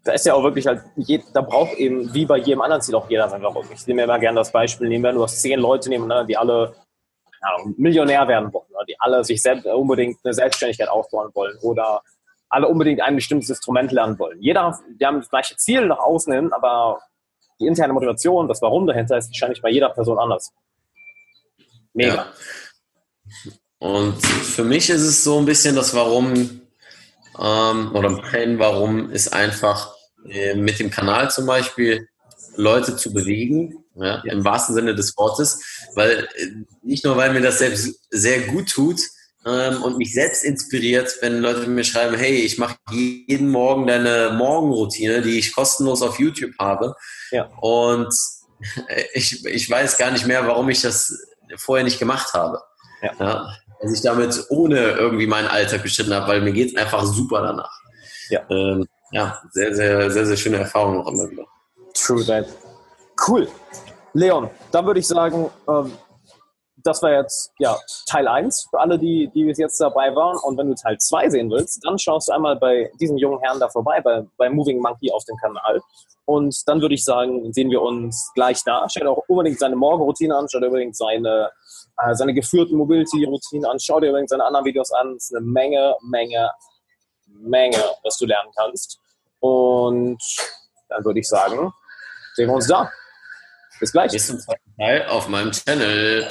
Da 0.03 0.11
ist 0.11 0.25
ja 0.25 0.33
auch 0.33 0.43
wirklich 0.43 0.67
halt, 0.67 0.81
da 1.33 1.41
braucht 1.41 1.75
eben, 1.75 2.13
wie 2.13 2.25
bei 2.25 2.37
jedem 2.37 2.61
anderen 2.61 2.81
Ziel 2.81 2.95
auch 2.95 3.09
jeder 3.09 3.29
sein 3.29 3.41
Warum. 3.41 3.65
Ich 3.73 3.87
nehme 3.87 4.03
immer 4.03 4.19
gerne 4.19 4.39
das 4.39 4.51
Beispiel, 4.51 4.89
nehmen 4.89 5.03
wir, 5.03 5.13
du 5.13 5.23
hast 5.23 5.41
zehn 5.41 5.59
Leute 5.59 5.89
nebeneinander, 5.89 6.25
die 6.25 6.35
alle 6.35 6.75
Ahnung, 7.43 7.75
Millionär 7.77 8.27
werden 8.27 8.51
wollen, 8.53 8.65
die 8.87 8.99
alle 8.99 9.23
sich 9.23 9.41
selbst, 9.41 9.65
unbedingt 9.65 10.17
eine 10.23 10.33
Selbstständigkeit 10.33 10.89
aufbauen 10.89 11.29
wollen 11.33 11.57
oder 11.61 12.01
alle 12.49 12.67
unbedingt 12.67 13.01
ein 13.01 13.15
bestimmtes 13.15 13.49
Instrument 13.49 13.91
lernen 13.91 14.17
wollen. 14.19 14.41
Jeder, 14.41 14.79
die 14.99 15.05
haben 15.05 15.19
das 15.19 15.29
gleiche 15.29 15.55
Ziel 15.57 15.87
nach 15.87 15.99
außen 15.99 16.31
hin, 16.33 16.53
aber 16.53 17.01
die 17.59 17.65
interne 17.65 17.93
Motivation, 17.93 18.47
das 18.47 18.61
Warum 18.61 18.85
dahinter 18.85 19.17
ist 19.17 19.29
wahrscheinlich 19.29 19.61
bei 19.61 19.69
jeder 19.69 19.89
Person 19.89 20.19
anders. 20.19 20.51
Mega. 21.93 22.13
Ja. 22.15 22.25
Und 23.79 24.13
für 24.25 24.63
mich 24.63 24.89
ist 24.89 25.01
es 25.01 25.23
so 25.23 25.39
ein 25.39 25.45
bisschen 25.45 25.75
das 25.75 25.93
Warum 25.93 26.61
ähm, 27.39 27.91
oder 27.93 28.09
mein 28.09 28.59
Warum 28.59 29.09
ist 29.11 29.33
einfach 29.33 29.92
äh, 29.92 29.92
mit 30.55 30.79
dem 30.79 30.89
Kanal 30.89 31.31
zum 31.31 31.45
Beispiel 31.45 32.07
Leute 32.55 32.95
zu 32.95 33.13
bewegen, 33.13 33.83
ja, 33.95 34.21
im 34.25 34.43
wahrsten 34.43 34.75
Sinne 34.75 34.95
des 34.95 35.15
Wortes, 35.17 35.61
weil 35.95 36.27
äh, 36.35 36.47
nicht 36.81 37.03
nur, 37.03 37.17
weil 37.17 37.33
mir 37.33 37.41
das 37.41 37.59
selbst 37.59 37.99
sehr 38.09 38.41
gut 38.41 38.69
tut 38.69 38.99
ähm, 39.45 39.83
und 39.83 39.97
mich 39.97 40.13
selbst 40.13 40.43
inspiriert, 40.43 41.15
wenn 41.21 41.41
Leute 41.41 41.67
mir 41.67 41.83
schreiben, 41.83 42.15
hey, 42.15 42.37
ich 42.37 42.57
mache 42.57 42.77
jeden 42.89 43.49
Morgen 43.49 43.87
deine 43.87 44.33
Morgenroutine, 44.35 45.21
die 45.21 45.39
ich 45.39 45.53
kostenlos 45.53 46.01
auf 46.01 46.19
YouTube 46.19 46.53
habe. 46.59 46.95
Ja. 47.31 47.49
Und 47.61 48.13
ich, 49.13 49.45
ich 49.45 49.69
weiß 49.69 49.97
gar 49.97 50.11
nicht 50.11 50.25
mehr, 50.25 50.47
warum 50.47 50.69
ich 50.69 50.81
das 50.81 51.15
vorher 51.57 51.83
nicht 51.83 51.99
gemacht 51.99 52.33
habe. 52.33 52.61
Ja. 53.01 53.13
ja 53.19 53.53
dass 53.83 53.91
ich 53.91 54.01
damit 54.01 54.45
ohne 54.49 54.77
irgendwie 54.91 55.27
meinen 55.27 55.47
Alltag 55.47 55.83
bestritten 55.83 56.13
habe, 56.13 56.27
weil 56.27 56.41
mir 56.41 56.53
geht 56.53 56.69
es 56.69 56.75
einfach 56.77 57.03
super 57.03 57.41
danach. 57.41 57.81
Ja. 58.29 58.41
Ähm, 58.49 58.87
ja, 59.13 59.41
sehr, 59.51 59.73
sehr, 59.75 60.11
sehr, 60.11 60.25
sehr 60.25 60.37
schöne 60.37 60.57
Erfahrung 60.57 60.97
noch 60.97 61.07
immer 61.07 61.29
wieder. 61.29 61.45
True 61.93 62.25
that. 62.25 62.47
Cool. 63.27 63.47
Leon, 64.13 64.49
dann 64.71 64.85
würde 64.85 64.99
ich 64.99 65.07
sagen, 65.07 65.49
ähm, 65.67 65.93
das 66.83 67.01
war 67.01 67.11
jetzt 67.11 67.51
ja, 67.59 67.77
Teil 68.07 68.27
1 68.27 68.67
für 68.69 68.79
alle, 68.79 68.99
die, 68.99 69.29
die 69.33 69.45
bis 69.45 69.57
jetzt 69.57 69.79
dabei 69.79 70.13
waren. 70.15 70.37
Und 70.43 70.57
wenn 70.57 70.67
du 70.67 70.75
Teil 70.75 70.97
2 70.97 71.29
sehen 71.29 71.49
willst, 71.49 71.83
dann 71.85 71.97
schaust 71.97 72.27
du 72.27 72.33
einmal 72.33 72.57
bei 72.57 72.91
diesem 72.99 73.17
jungen 73.17 73.39
Herrn 73.39 73.59
da 73.59 73.69
vorbei, 73.69 74.01
bei, 74.01 74.25
bei 74.37 74.49
Moving 74.49 74.79
Monkey 74.79 75.11
auf 75.11 75.23
dem 75.25 75.37
Kanal. 75.37 75.81
Und 76.25 76.67
dann 76.67 76.81
würde 76.81 76.95
ich 76.95 77.03
sagen, 77.03 77.51
sehen 77.53 77.69
wir 77.69 77.81
uns 77.81 78.31
gleich 78.33 78.63
da. 78.63 78.85
Schau 78.89 79.01
dir 79.01 79.11
auch 79.11 79.23
unbedingt 79.27 79.59
seine 79.59 79.75
Morgenroutine 79.75 80.35
an, 80.35 80.47
schau 80.49 80.59
dir 80.59 80.67
unbedingt 80.67 80.95
seine, 80.95 81.51
äh, 81.97 82.15
seine 82.15 82.33
geführten 82.33 82.75
Mobility-Routinen 82.77 83.65
an, 83.65 83.79
schau 83.79 83.99
dir 83.99 84.07
unbedingt 84.07 84.29
seine 84.29 84.45
anderen 84.45 84.65
Videos 84.65 84.91
an. 84.91 85.15
Es 85.15 85.25
ist 85.25 85.35
eine 85.35 85.45
Menge, 85.45 85.95
Menge, 86.01 86.49
Menge, 87.27 87.83
was 88.03 88.17
du 88.17 88.25
lernen 88.25 88.51
kannst. 88.55 88.99
Und 89.43 90.23
dann 90.87 91.03
würde 91.03 91.19
ich 91.19 91.27
sagen, 91.27 91.73
sehen 92.35 92.47
wir 92.47 92.53
uns 92.53 92.67
da. 92.67 92.89
Bis 93.77 93.91
gleich. 93.91 94.09
Bis 94.13 94.27
zum 94.27 94.39
zweiten 94.39 94.73
Teil 94.77 95.05
auf 95.07 95.27
meinem 95.27 95.51
Channel. 95.51 96.29